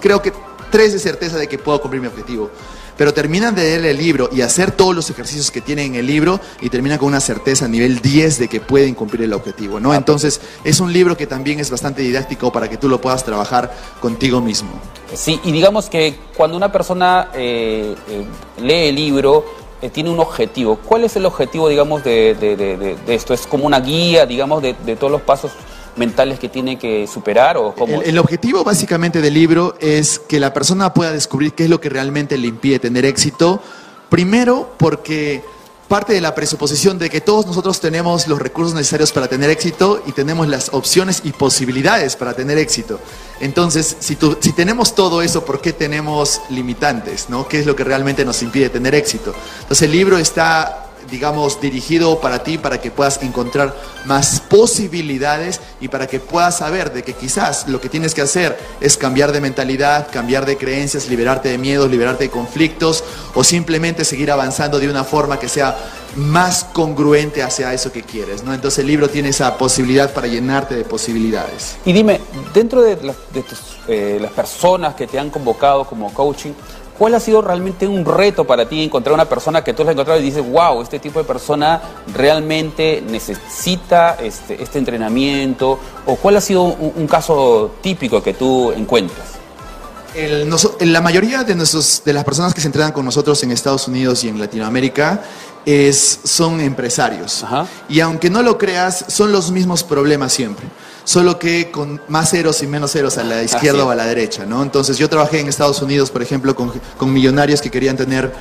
creo 0.00 0.22
que 0.22 0.32
tres 0.70 0.92
de 0.92 0.98
certeza 0.98 1.36
de 1.36 1.48
que 1.48 1.58
puedo 1.58 1.80
cumplir 1.80 2.00
mi 2.00 2.08
objetivo. 2.08 2.50
Pero 2.96 3.14
terminan 3.14 3.54
de 3.54 3.62
leer 3.62 3.84
el 3.86 3.96
libro 3.96 4.28
y 4.30 4.42
hacer 4.42 4.72
todos 4.72 4.94
los 4.94 5.08
ejercicios 5.08 5.50
que 5.50 5.62
tienen 5.62 5.94
en 5.94 6.00
el 6.00 6.06
libro 6.06 6.38
y 6.60 6.68
terminan 6.68 6.98
con 6.98 7.08
una 7.08 7.20
certeza 7.20 7.64
a 7.64 7.68
nivel 7.68 8.00
10 8.00 8.38
de 8.38 8.48
que 8.48 8.60
pueden 8.60 8.94
cumplir 8.94 9.22
el 9.22 9.32
objetivo, 9.32 9.80
¿no? 9.80 9.94
Entonces, 9.94 10.38
es 10.64 10.80
un 10.80 10.92
libro 10.92 11.16
que 11.16 11.26
también 11.26 11.60
es 11.60 11.70
bastante 11.70 12.02
didáctico 12.02 12.52
para 12.52 12.68
que 12.68 12.76
tú 12.76 12.90
lo 12.90 13.00
puedas 13.00 13.24
trabajar 13.24 13.74
contigo 14.00 14.42
mismo. 14.42 14.70
Sí, 15.14 15.40
y 15.44 15.50
digamos 15.50 15.88
que 15.88 16.14
cuando 16.36 16.58
una 16.58 16.70
persona 16.70 17.30
eh, 17.32 17.94
eh, 18.06 18.26
lee 18.60 18.88
el 18.90 18.94
libro, 18.94 19.46
eh, 19.82 19.90
tiene 19.90 20.10
un 20.10 20.20
objetivo. 20.20 20.76
¿Cuál 20.76 21.04
es 21.04 21.16
el 21.16 21.24
objetivo, 21.24 21.68
digamos, 21.68 22.04
de, 22.04 22.34
de, 22.34 22.56
de, 22.56 22.76
de 22.76 23.14
esto? 23.14 23.32
¿Es 23.32 23.46
como 23.46 23.66
una 23.66 23.80
guía, 23.80 24.26
digamos, 24.26 24.62
de, 24.62 24.74
todos 24.96 25.10
los 25.10 25.22
pasos 25.22 25.52
mentales 25.96 26.38
que 26.38 26.48
tiene 26.48 26.78
que 26.78 27.06
superar? 27.06 27.56
O 27.56 27.74
cómo? 27.74 28.02
El, 28.02 28.10
el, 28.10 28.18
objetivo 28.18 28.62
básicamente 28.62 29.20
del 29.20 29.34
libro 29.34 29.76
es 29.80 30.18
que 30.18 30.38
la 30.38 30.52
persona 30.52 30.92
pueda 30.92 31.12
descubrir 31.12 31.54
qué 31.54 31.64
es 31.64 31.70
lo 31.70 31.80
que 31.80 31.88
realmente 31.88 32.36
le 32.36 32.48
impide 32.48 32.78
tener 32.78 33.04
éxito. 33.06 33.60
Primero 34.10 34.74
porque 34.76 35.42
parte 35.90 36.12
de 36.12 36.20
la 36.20 36.36
presuposición 36.36 37.00
de 37.00 37.10
que 37.10 37.20
todos 37.20 37.46
nosotros 37.46 37.80
tenemos 37.80 38.28
los 38.28 38.38
recursos 38.38 38.74
necesarios 38.74 39.10
para 39.10 39.26
tener 39.26 39.50
éxito 39.50 40.00
y 40.06 40.12
tenemos 40.12 40.46
las 40.46 40.68
opciones 40.72 41.22
y 41.24 41.32
posibilidades 41.32 42.14
para 42.14 42.32
tener 42.32 42.58
éxito. 42.58 43.00
Entonces, 43.40 43.96
si, 43.98 44.16
si 44.38 44.52
tenemos 44.52 44.94
todo 44.94 45.20
eso, 45.20 45.44
¿por 45.44 45.60
qué 45.60 45.72
tenemos 45.72 46.42
limitantes? 46.48 47.28
¿no? 47.28 47.48
¿Qué 47.48 47.58
es 47.58 47.66
lo 47.66 47.74
que 47.74 47.82
realmente 47.82 48.24
nos 48.24 48.40
impide 48.40 48.70
tener 48.70 48.94
éxito? 48.94 49.34
Entonces, 49.62 49.82
el 49.82 49.90
libro 49.90 50.16
está 50.16 50.89
digamos, 51.10 51.60
dirigido 51.60 52.20
para 52.20 52.42
ti, 52.42 52.58
para 52.58 52.80
que 52.80 52.90
puedas 52.90 53.22
encontrar 53.22 53.74
más 54.06 54.40
posibilidades 54.40 55.60
y 55.80 55.88
para 55.88 56.06
que 56.06 56.20
puedas 56.20 56.58
saber 56.58 56.92
de 56.92 57.02
que 57.02 57.14
quizás 57.14 57.68
lo 57.68 57.80
que 57.80 57.88
tienes 57.88 58.14
que 58.14 58.22
hacer 58.22 58.58
es 58.80 58.96
cambiar 58.96 59.32
de 59.32 59.40
mentalidad, 59.40 60.08
cambiar 60.10 60.46
de 60.46 60.56
creencias, 60.56 61.08
liberarte 61.08 61.48
de 61.48 61.58
miedos, 61.58 61.90
liberarte 61.90 62.24
de 62.24 62.30
conflictos 62.30 63.04
o 63.34 63.44
simplemente 63.44 64.04
seguir 64.04 64.30
avanzando 64.30 64.78
de 64.78 64.88
una 64.88 65.04
forma 65.04 65.38
que 65.38 65.48
sea 65.48 65.76
más 66.16 66.64
congruente 66.64 67.42
hacia 67.42 67.72
eso 67.72 67.92
que 67.92 68.02
quieres, 68.02 68.42
¿no? 68.42 68.52
Entonces 68.52 68.80
el 68.80 68.86
libro 68.86 69.08
tiene 69.08 69.28
esa 69.28 69.56
posibilidad 69.56 70.12
para 70.12 70.26
llenarte 70.26 70.74
de 70.74 70.84
posibilidades. 70.84 71.76
Y 71.84 71.92
dime, 71.92 72.20
dentro 72.52 72.82
de, 72.82 72.98
eh, 73.88 74.18
las 74.20 74.32
personas 74.32 74.94
que 74.94 75.06
te 75.06 75.18
han 75.18 75.30
convocado 75.30 75.84
como 75.84 76.12
coaching, 76.12 76.52
¿Cuál 77.00 77.14
ha 77.14 77.20
sido 77.20 77.40
realmente 77.40 77.88
un 77.88 78.04
reto 78.04 78.44
para 78.44 78.68
ti 78.68 78.84
encontrar 78.84 79.14
una 79.14 79.24
persona 79.24 79.64
que 79.64 79.72
tú 79.72 79.84
has 79.84 79.88
encontrado 79.88 80.20
y 80.20 80.22
dices, 80.22 80.44
wow, 80.46 80.82
este 80.82 80.98
tipo 80.98 81.18
de 81.18 81.24
persona 81.24 81.80
realmente 82.12 83.02
necesita 83.08 84.18
este, 84.20 84.62
este 84.62 84.78
entrenamiento? 84.78 85.80
¿O 86.04 86.16
cuál 86.16 86.36
ha 86.36 86.42
sido 86.42 86.62
un, 86.62 87.06
caso 87.06 87.76
típico 87.80 88.22
que 88.22 88.34
tú 88.34 88.70
encuentras? 88.72 89.28
la 90.80 91.00
mayoría 91.00 91.42
de, 91.42 91.54
nuestros, 91.54 92.02
de 92.04 92.12
las 92.12 92.22
personas 92.22 92.52
que 92.52 92.60
se 92.60 92.66
entrenan 92.66 92.92
con 92.92 93.06
nosotros 93.06 93.42
en 93.44 93.50
Estados 93.50 93.88
Unidos 93.88 94.22
y 94.24 94.28
en 94.28 94.38
Latinoamérica 94.38 95.22
es, 95.64 96.20
son 96.24 96.60
empresarios. 96.60 97.46
Y 97.88 98.00
aunque 98.00 98.28
no 98.28 98.42
lo 98.42 98.58
creas, 98.58 99.06
son 99.08 99.32
los 99.32 99.50
mismos 99.50 99.84
problemas 99.84 100.34
siempre 100.34 100.66
solo 101.10 101.40
que 101.40 101.72
con 101.72 102.00
más 102.06 102.30
ceros 102.30 102.62
y 102.62 102.68
menos 102.68 102.92
ceros 102.92 103.18
a 103.18 103.24
la 103.24 103.42
izquierda 103.42 103.84
o 103.84 103.90
a 103.90 103.96
la 103.96 104.06
derecha, 104.06 104.46
¿no? 104.46 104.62
Entonces 104.62 104.96
yo 104.96 105.08
trabajé 105.08 105.40
en 105.40 105.48
Estados 105.48 105.82
Unidos, 105.82 106.08
por 106.08 106.22
ejemplo, 106.22 106.54
con, 106.54 106.72
con 106.96 107.12
millonarios 107.12 107.60
que 107.60 107.68
querían 107.68 107.96
tener 107.96 108.32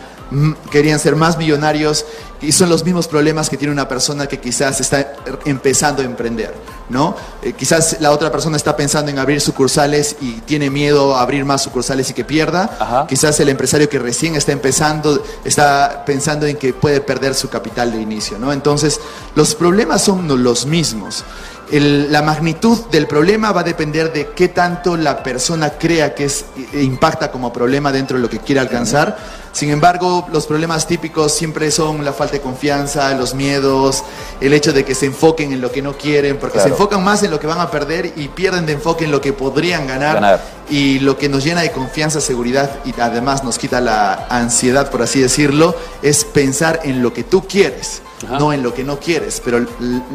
querían 0.70 1.00
ser 1.00 1.16
más 1.16 1.40
millonarios 1.40 2.06
y 2.40 2.52
son 2.52 2.70
los 2.70 2.86
mismos 2.86 3.08
problemas 3.08 3.50
que 3.50 3.58
tiene 3.58 3.74
una 3.74 3.88
persona 3.88 4.28
que 4.28 4.40
quizás 4.40 4.80
está 4.80 5.14
empezando 5.46 6.04
a 6.04 6.06
emprender, 6.06 6.54
¿no? 6.90 7.16
Eh, 7.42 7.54
quizás 7.54 7.98
la 8.00 8.12
otra 8.12 8.32
persona 8.32 8.56
está 8.56 8.76
pensando 8.76 9.10
en 9.10 9.18
abrir 9.18 9.42
sucursales 9.42 10.16
y 10.22 10.34
tiene 10.42 10.70
miedo 10.70 11.16
a 11.16 11.24
abrir 11.24 11.46
más 11.46 11.64
sucursales 11.64 12.12
y 12.12 12.14
que 12.14 12.24
pierda. 12.24 13.08
Quizás 13.10 13.40
el 13.40 13.50
empresario 13.50 13.90
que 13.90 13.98
recién 13.98 14.36
está 14.36 14.52
empezando 14.52 15.24
está 15.44 16.06
pensando 16.06 16.46
en 16.46 16.56
que 16.56 16.74
puede 16.74 17.02
perder 17.02 17.34
su 17.34 17.50
capital 17.50 17.92
de 17.92 18.00
inicio, 18.00 18.38
¿no? 18.38 18.54
Entonces, 18.54 19.02
los 19.34 19.56
problemas 19.56 20.04
son 20.04 20.44
los 20.44 20.68
mismos 20.68 21.26
la 21.72 22.22
magnitud 22.22 22.88
del 22.90 23.06
problema 23.08 23.52
va 23.52 23.62
a 23.62 23.64
depender 23.64 24.12
de 24.12 24.30
qué 24.36 24.48
tanto 24.48 24.98
la 24.98 25.22
persona 25.22 25.72
crea 25.72 26.16
que 26.16 26.26
es, 26.26 26.46
e 26.74 26.84
impacta 26.84 27.32
como 27.32 27.54
problema 27.54 27.92
dentro 27.92 28.18
de 28.18 28.24
lo 28.24 28.30
que 28.30 28.40
quiere 28.40 28.60
alcanzar. 28.62 29.18
Sin 29.52 29.70
embargo, 29.70 30.28
los 30.32 30.46
problemas 30.48 30.88
típicos 30.88 31.34
siempre 31.34 31.72
son 31.72 32.06
la 32.06 32.14
falta 32.14 32.34
de 32.34 32.42
confianza, 32.42 33.14
los 33.14 33.34
miedos, 33.34 34.04
el 34.42 34.54
hecho 34.54 34.74
de 34.74 34.86
que 34.86 34.96
se 34.96 35.08
enfoquen 35.08 35.52
en 35.54 35.62
lo 35.62 35.72
que 35.72 35.82
no 35.82 35.98
quieren, 35.98 36.38
porque 36.38 36.60
se 36.60 36.70
enfocan 36.70 37.04
más 37.04 37.24
en 37.24 37.32
lo 37.32 37.40
que 37.40 37.48
van 37.48 37.60
a 37.60 37.70
perder 37.72 38.14
y 38.16 38.28
pierden 38.30 38.66
de 38.66 38.74
enfoque 38.74 39.06
en 39.06 39.12
lo 39.12 39.22
que 39.22 39.34
podrían 39.34 39.88
ganar. 39.88 40.42
Y 40.70 41.00
lo 41.00 41.18
que 41.18 41.30
nos 41.30 41.44
llena 41.44 41.62
de 41.62 41.72
confianza, 41.72 42.22
seguridad 42.22 42.70
y 42.86 42.94
además 43.00 43.44
nos 43.44 43.58
quita 43.58 43.82
la 43.82 44.28
ansiedad, 44.30 44.92
por 44.92 45.02
así 45.02 45.20
decirlo, 45.20 45.76
es 46.04 46.26
pensar 46.26 46.82
en 46.84 47.02
lo 47.02 47.12
que 47.12 47.24
tú 47.24 47.48
quieres 47.48 48.04
no 48.28 48.54
en 48.54 48.64
lo 48.64 48.74
que 48.74 48.84
no 48.84 49.00
quieres. 49.00 49.42
Pero 49.44 49.66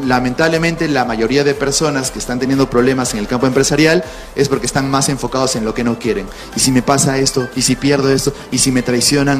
lamentablemente 0.04 0.88
la 0.88 1.04
mayoría 1.04 1.44
de 1.44 1.54
personas 1.54 2.10
que 2.10 2.18
están 2.18 2.38
teniendo 2.38 2.68
problemas 2.68 3.12
en 3.14 3.20
el 3.20 3.26
campo 3.26 3.46
empresarial 3.46 4.04
es 4.34 4.48
porque 4.48 4.66
están 4.66 4.90
más 4.90 5.08
enfocados 5.08 5.56
en 5.56 5.64
lo 5.64 5.74
que 5.74 5.84
no 5.84 5.98
quieren. 5.98 6.26
Y 6.56 6.60
si 6.60 6.72
me 6.72 6.82
pasa 6.82 7.18
esto, 7.18 7.48
y 7.56 7.62
si 7.62 7.76
pierdo 7.76 8.10
esto, 8.10 8.32
y 8.50 8.58
si 8.58 8.72
me 8.72 8.82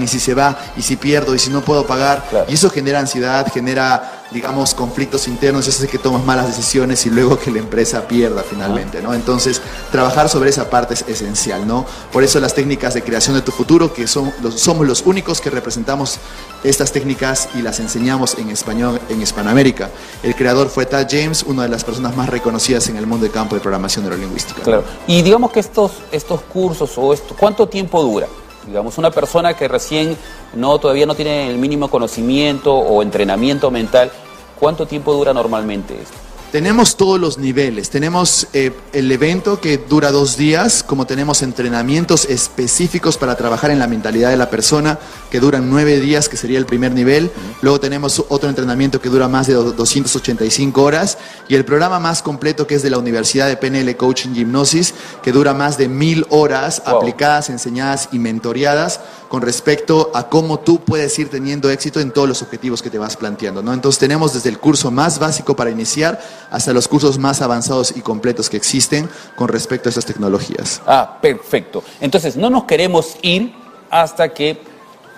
y 0.03 0.09
si 0.09 0.21
se 0.21 0.35
va, 0.35 0.57
y 0.77 0.83
si 0.83 0.97
pierdo, 0.97 1.35
y 1.35 1.39
si 1.39 1.51
no 1.51 1.61
puedo 1.61 1.87
pagar. 1.87 2.25
Y 2.49 2.55
eso 2.55 2.71
genera 2.71 3.01
ansiedad, 3.01 3.47
genera 3.53 4.25
digamos, 4.35 4.75
conflictos 4.75 5.29
internos, 5.29 5.67
eso 5.69 5.79
hace 5.79 5.89
que 5.89 5.99
tomas 5.99 6.25
malas 6.25 6.49
decisiones 6.49 7.07
y 7.07 7.11
luego 7.11 7.39
que 7.39 7.51
la 7.51 7.61
empresa 7.61 8.07
pierda 8.09 8.43
finalmente, 8.43 9.01
¿no? 9.01 9.15
Entonces, 9.15 9.63
trabajar 9.93 10.29
sobre 10.29 10.51
esa 10.51 10.69
parte 10.69 10.95
es 10.95 11.03
esencial, 11.03 11.67
¿no? 11.67 11.87
Por 12.13 12.25
eso 12.25 12.41
las 12.41 12.53
técnicas 12.53 12.95
de 12.95 13.03
creación 13.03 13.37
de 13.37 13.43
tu 13.43 13.53
futuro, 13.53 13.93
que 13.93 14.07
son 14.07 14.33
somos 14.57 14.87
los 14.87 15.03
únicos 15.03 15.41
que 15.41 15.51
representamos 15.51 16.19
estas 16.65 16.91
técnicas 16.91 17.49
y 17.55 17.63
las 17.63 17.79
enseñamos 17.79 18.37
en 18.37 18.51
español 18.51 19.01
en 19.09 19.23
Hispanoamérica. 19.23 19.91
El 20.23 20.35
creador 20.35 20.69
fue 20.69 20.85
Tad 20.87 21.07
James, 21.09 21.45
una 21.45 21.63
de 21.63 21.69
las 21.69 21.85
personas 21.85 22.17
más 22.17 22.29
reconocidas 22.29 22.89
en 22.89 22.97
el 22.97 23.07
mundo 23.07 23.25
del 23.25 23.33
campo 23.33 23.55
de 23.55 23.61
programación 23.61 24.05
neurolingüística. 24.05 24.63
Claro. 24.63 24.85
Y 25.07 25.23
digamos 25.23 25.53
que 25.53 25.61
estos, 25.61 25.93
estos 26.11 26.41
cursos 26.43 26.93
o 26.97 27.13
esto, 27.13 27.37
¿cuánto 27.39 27.69
tiempo 27.69 28.03
dura? 28.03 28.27
Digamos, 28.67 28.99
una 28.99 29.11
persona 29.11 29.55
que 29.55 29.69
recién 29.69 30.17
no, 30.55 30.79
todavía 30.79 31.07
no 31.07 31.15
tiene 31.15 31.49
el 31.51 31.59
mínimo 31.59 31.89
conocimiento 31.89 32.75
o 32.75 33.03
entrenamiento 33.03 33.71
mental, 33.71 34.11
¿cuánto 34.59 34.87
tiempo 34.87 35.13
dura 35.13 35.35
normalmente 35.35 36.01
esto? 36.01 36.24
Tenemos 36.55 36.97
todos 36.97 37.19
los 37.19 37.37
niveles. 37.37 37.91
Tenemos 37.91 38.47
eh, 38.53 38.71
el 38.93 39.11
evento 39.11 39.61
que 39.61 39.77
dura 39.77 40.13
dos 40.13 40.37
días, 40.37 40.85
como 40.85 41.05
tenemos 41.05 41.43
entrenamientos 41.43 42.27
específicos 42.27 43.19
para 43.19 43.35
trabajar 43.35 43.73
en 43.73 43.81
la 43.81 43.89
mentalidad 43.89 44.31
de 44.31 44.37
la 44.37 44.51
persona, 44.51 45.01
que 45.33 45.41
duran 45.41 45.69
nueve 45.69 45.99
días, 45.99 46.29
que 46.29 46.37
sería 46.37 46.61
el 46.61 46.65
primer 46.65 46.93
nivel. 46.93 47.33
Luego 47.61 47.81
tenemos 47.81 48.25
otro 48.29 48.49
entrenamiento 48.49 49.01
que 49.01 49.09
dura 49.09 49.27
más 49.27 49.49
de 49.49 49.55
285 49.55 50.81
horas. 50.81 51.19
Y 51.49 51.57
el 51.57 51.65
programa 51.65 51.99
más 51.99 52.23
completo, 52.23 52.69
que 52.69 52.77
es 52.77 52.85
de 52.85 52.91
la 52.91 52.99
Universidad 52.99 53.49
de 53.49 53.57
PNL 53.57 53.97
Coaching 53.97 54.33
Gymnosis, 54.33 54.95
que 55.25 55.33
dura 55.33 55.55
más 55.55 55.77
de 55.77 55.89
mil 55.89 56.25
horas 56.31 56.85
aplicadas, 56.87 57.51
enseñadas 57.51 58.11
y 58.13 58.21
mentoreadas 58.21 59.01
con 59.35 59.43
respecto 59.43 60.13
a 60.15 60.29
cómo 60.29 60.61
tú 60.61 60.79
puedes 60.79 61.19
ir 61.19 61.29
teniendo 61.29 61.69
éxito 61.69 61.99
en 61.99 62.13
todos 62.13 62.29
los 62.29 62.41
objetivos 62.41 62.81
que 62.81 62.89
te 62.89 62.99
vas 62.99 63.17
planteando. 63.17 63.65
¿no? 63.65 63.73
Entonces 63.73 63.99
tenemos 63.99 64.33
desde 64.33 64.49
el 64.49 64.61
curso 64.61 64.93
más 64.93 65.19
básico 65.19 65.57
para 65.57 65.71
iniciar 65.71 66.21
hasta 66.53 66.73
los 66.73 66.87
cursos 66.87 67.19
más 67.19 67.43
avanzados 67.43 67.97
y 67.97 68.01
completos 68.01 68.49
que 68.49 68.57
existen 68.57 69.11
con 69.35 69.49
respecto 69.49 69.89
a 69.89 69.91
estas 69.91 70.05
tecnologías. 70.05 70.81
Ah, 70.87 71.19
perfecto. 71.21 71.83
Entonces 72.01 72.37
no 72.37 72.49
nos 72.49 72.63
queremos 72.63 73.17
ir 73.23 73.53
hasta 73.91 74.29
que 74.29 74.57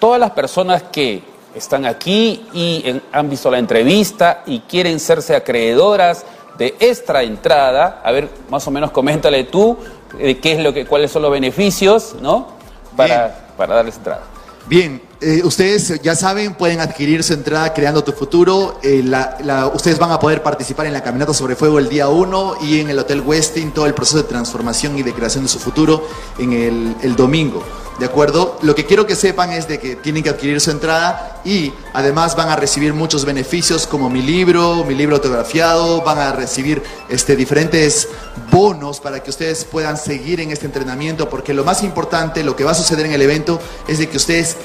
todas 0.00 0.18
las 0.18 0.30
personas 0.30 0.84
que 0.84 1.22
están 1.54 1.84
aquí 1.84 2.48
y 2.54 2.98
han 3.12 3.28
visto 3.28 3.50
la 3.50 3.58
entrevista 3.58 4.44
y 4.46 4.60
quieren 4.60 4.98
serse 4.98 5.36
acreedoras 5.36 6.24
de 6.56 6.74
esta 6.80 7.22
entrada, 7.22 8.00
a 8.02 8.12
ver, 8.12 8.30
más 8.48 8.66
o 8.66 8.70
menos 8.70 8.92
coméntale 8.92 9.44
tú 9.44 9.76
eh, 10.18 10.38
qué 10.38 10.52
es 10.52 10.60
lo 10.60 10.72
que, 10.72 10.86
cuáles 10.86 11.10
son 11.10 11.20
los 11.20 11.30
beneficios, 11.30 12.16
¿no? 12.22 12.56
Para 12.96 13.45
para 13.56 13.74
darles 13.74 13.96
entrada. 13.96 14.22
Bien, 14.68 15.00
eh, 15.20 15.42
ustedes 15.44 16.02
ya 16.02 16.16
saben, 16.16 16.54
pueden 16.54 16.80
adquirir 16.80 17.22
su 17.22 17.32
entrada 17.32 17.72
Creando 17.72 18.02
tu 18.02 18.10
Futuro. 18.12 18.80
Eh, 18.82 19.00
ustedes 19.72 19.98
van 19.98 20.10
a 20.10 20.18
poder 20.18 20.42
participar 20.42 20.86
en 20.86 20.92
la 20.92 21.04
Caminata 21.04 21.32
sobre 21.32 21.54
Fuego 21.54 21.78
el 21.78 21.88
día 21.88 22.08
1 22.08 22.56
y 22.62 22.80
en 22.80 22.90
el 22.90 22.98
Hotel 22.98 23.20
Westin 23.20 23.70
todo 23.72 23.86
el 23.86 23.94
proceso 23.94 24.18
de 24.18 24.24
transformación 24.24 24.98
y 24.98 25.04
de 25.04 25.14
creación 25.14 25.44
de 25.44 25.48
su 25.48 25.60
futuro 25.60 26.06
en 26.38 26.52
el, 26.52 26.96
el 27.02 27.14
domingo. 27.14 27.62
¿De 27.98 28.04
acuerdo? 28.04 28.58
Lo 28.60 28.74
que 28.74 28.84
quiero 28.84 29.06
que 29.06 29.16
sepan 29.16 29.52
es 29.52 29.68
de 29.68 29.78
que 29.78 29.96
tienen 29.96 30.22
que 30.22 30.28
adquirir 30.28 30.60
su 30.60 30.70
entrada 30.70 31.40
y 31.46 31.72
además 31.94 32.36
van 32.36 32.50
a 32.50 32.56
recibir 32.56 32.92
muchos 32.92 33.24
beneficios 33.24 33.86
como 33.86 34.10
mi 34.10 34.20
libro, 34.20 34.84
mi 34.84 34.94
libro 34.94 35.16
autografiado, 35.16 36.02
van 36.02 36.18
a 36.18 36.32
recibir 36.32 36.82
este, 37.08 37.36
diferentes 37.36 38.08
bonos 38.52 39.00
para 39.00 39.22
que 39.22 39.30
ustedes 39.30 39.64
puedan 39.64 39.96
seguir 39.96 40.40
en 40.40 40.50
este 40.50 40.66
entrenamiento 40.66 41.30
porque 41.30 41.54
lo 41.54 41.64
más 41.64 41.82
importante, 41.82 42.44
lo 42.44 42.54
que 42.54 42.64
va 42.64 42.72
a 42.72 42.74
suceder 42.74 43.06
en 43.06 43.12
el 43.12 43.22
evento 43.22 43.60
es 43.88 43.98
de 43.98 44.10
que 44.10 44.18
ustedes 44.18 44.58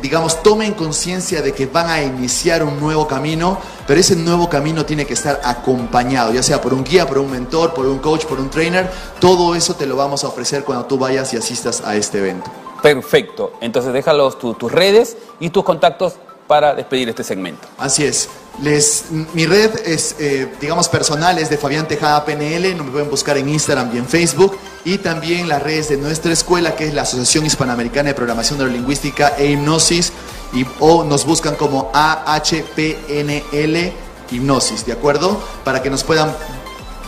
digamos, 0.00 0.42
tomen 0.42 0.74
conciencia 0.74 1.42
de 1.42 1.52
que 1.52 1.66
van 1.66 1.88
a 1.88 2.02
iniciar 2.02 2.62
un 2.62 2.80
nuevo 2.80 3.06
camino, 3.06 3.58
pero 3.86 4.00
ese 4.00 4.16
nuevo 4.16 4.48
camino 4.48 4.84
tiene 4.84 5.06
que 5.06 5.14
estar 5.14 5.40
acompañado, 5.44 6.32
ya 6.32 6.42
sea 6.42 6.60
por 6.60 6.74
un 6.74 6.84
guía, 6.84 7.06
por 7.06 7.18
un 7.18 7.30
mentor, 7.30 7.74
por 7.74 7.86
un 7.86 7.98
coach, 7.98 8.24
por 8.24 8.40
un 8.40 8.50
trainer. 8.50 8.90
Todo 9.20 9.54
eso 9.54 9.74
te 9.74 9.86
lo 9.86 9.96
vamos 9.96 10.24
a 10.24 10.28
ofrecer 10.28 10.64
cuando 10.64 10.86
tú 10.86 10.98
vayas 10.98 11.32
y 11.34 11.36
asistas 11.36 11.82
a 11.84 11.96
este 11.96 12.18
evento. 12.18 12.50
Perfecto. 12.82 13.52
Entonces 13.60 13.92
déjalos 13.92 14.38
tus 14.38 14.70
redes 14.70 15.16
y 15.40 15.50
tus 15.50 15.64
contactos 15.64 16.14
para 16.46 16.74
despedir 16.74 17.08
este 17.08 17.24
segmento. 17.24 17.66
Así 17.78 18.04
es. 18.04 18.28
Les, 18.62 19.06
mi 19.32 19.46
red 19.46 19.70
es, 19.84 20.14
eh, 20.20 20.52
digamos, 20.60 20.88
personal, 20.88 21.38
es 21.38 21.50
de 21.50 21.58
Fabián 21.58 21.88
Tejada 21.88 22.24
PNL, 22.24 22.76
no 22.76 22.84
me 22.84 22.92
pueden 22.92 23.10
buscar 23.10 23.36
en 23.36 23.48
Instagram 23.48 23.90
y 23.94 23.98
en 23.98 24.06
Facebook, 24.06 24.56
y 24.84 24.98
también 24.98 25.48
las 25.48 25.62
redes 25.62 25.88
de 25.88 25.96
nuestra 25.96 26.32
escuela, 26.32 26.76
que 26.76 26.86
es 26.86 26.94
la 26.94 27.02
Asociación 27.02 27.46
Hispanoamericana 27.46 28.10
de 28.10 28.14
Programación 28.14 28.58
Neurolingüística 28.58 29.34
e 29.36 29.46
Hipnosis, 29.46 30.12
y, 30.52 30.64
o 30.78 31.02
nos 31.02 31.24
buscan 31.24 31.56
como 31.56 31.90
AHPNL 31.92 33.92
Hipnosis, 34.30 34.86
¿de 34.86 34.92
acuerdo? 34.92 35.42
Para 35.64 35.82
que 35.82 35.90
nos 35.90 36.04
puedan, 36.04 36.32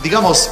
digamos, 0.03 0.49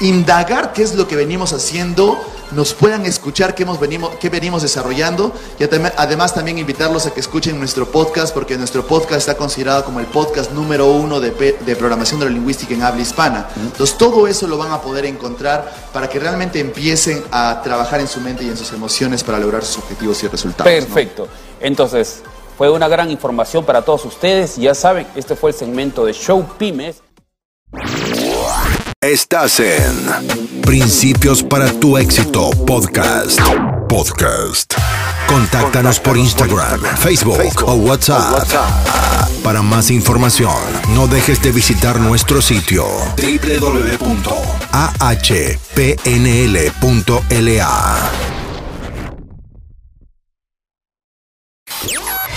indagar 0.00 0.72
qué 0.72 0.82
es 0.82 0.94
lo 0.94 1.06
que 1.06 1.16
venimos 1.16 1.52
haciendo 1.52 2.18
nos 2.52 2.74
puedan 2.74 3.06
escuchar 3.06 3.54
qué, 3.54 3.62
hemos 3.62 3.78
venimos, 3.78 4.14
qué 4.16 4.28
venimos 4.28 4.62
desarrollando 4.62 5.32
y 5.58 5.64
además 5.64 6.34
también 6.34 6.58
invitarlos 6.58 7.06
a 7.06 7.14
que 7.14 7.20
escuchen 7.20 7.58
nuestro 7.58 7.90
podcast 7.90 8.32
porque 8.34 8.56
nuestro 8.56 8.86
podcast 8.86 9.20
está 9.20 9.36
considerado 9.36 9.84
como 9.84 10.00
el 10.00 10.06
podcast 10.06 10.52
número 10.52 10.86
uno 10.90 11.20
de, 11.20 11.30
de 11.30 11.76
programación 11.76 12.20
neurolingüística 12.20 12.74
en 12.74 12.82
habla 12.82 13.02
hispana. 13.02 13.48
Entonces 13.56 13.96
todo 13.96 14.26
eso 14.26 14.46
lo 14.46 14.58
van 14.58 14.72
a 14.72 14.80
poder 14.80 15.04
encontrar 15.06 15.72
para 15.92 16.08
que 16.08 16.18
realmente 16.18 16.60
empiecen 16.60 17.22
a 17.30 17.60
trabajar 17.62 18.00
en 18.00 18.08
su 18.08 18.20
mente 18.20 18.44
y 18.44 18.48
en 18.48 18.56
sus 18.56 18.72
emociones 18.72 19.24
para 19.24 19.38
lograr 19.38 19.64
sus 19.64 19.78
objetivos 19.78 20.22
y 20.22 20.28
resultados. 20.28 20.72
Perfecto. 20.72 21.28
Entonces, 21.60 22.22
fue 22.56 22.70
una 22.70 22.88
gran 22.88 23.10
información 23.10 23.64
para 23.64 23.82
todos 23.82 24.04
ustedes. 24.04 24.56
Ya 24.56 24.74
saben, 24.74 25.06
este 25.16 25.34
fue 25.34 25.50
el 25.50 25.56
segmento 25.56 26.04
de 26.04 26.12
Show 26.12 26.46
Pymes. 26.58 27.02
Estás 29.00 29.60
en 29.60 30.49
Principios 30.70 31.42
para 31.42 31.66
tu 31.80 31.98
éxito 31.98 32.48
podcast. 32.64 33.40
Podcast. 33.88 34.72
Contáctanos 35.26 35.98
por 35.98 36.16
Instagram, 36.16 36.80
Facebook 36.96 37.64
o 37.66 37.74
WhatsApp. 37.74 38.46
Para 39.42 39.62
más 39.62 39.90
información, 39.90 40.54
no 40.94 41.08
dejes 41.08 41.42
de 41.42 41.50
visitar 41.50 41.98
nuestro 41.98 42.40
sitio 42.40 42.86
www.ahpnl.la. 43.16 44.10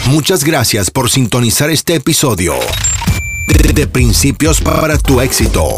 Muchas 0.07 0.43
gracias 0.43 0.89
por 0.89 1.11
sintonizar 1.11 1.69
este 1.69 1.93
episodio 1.93 2.55
de 3.75 3.85
Principios 3.85 4.59
para 4.59 4.97
tu 4.97 5.21
éxito 5.21 5.77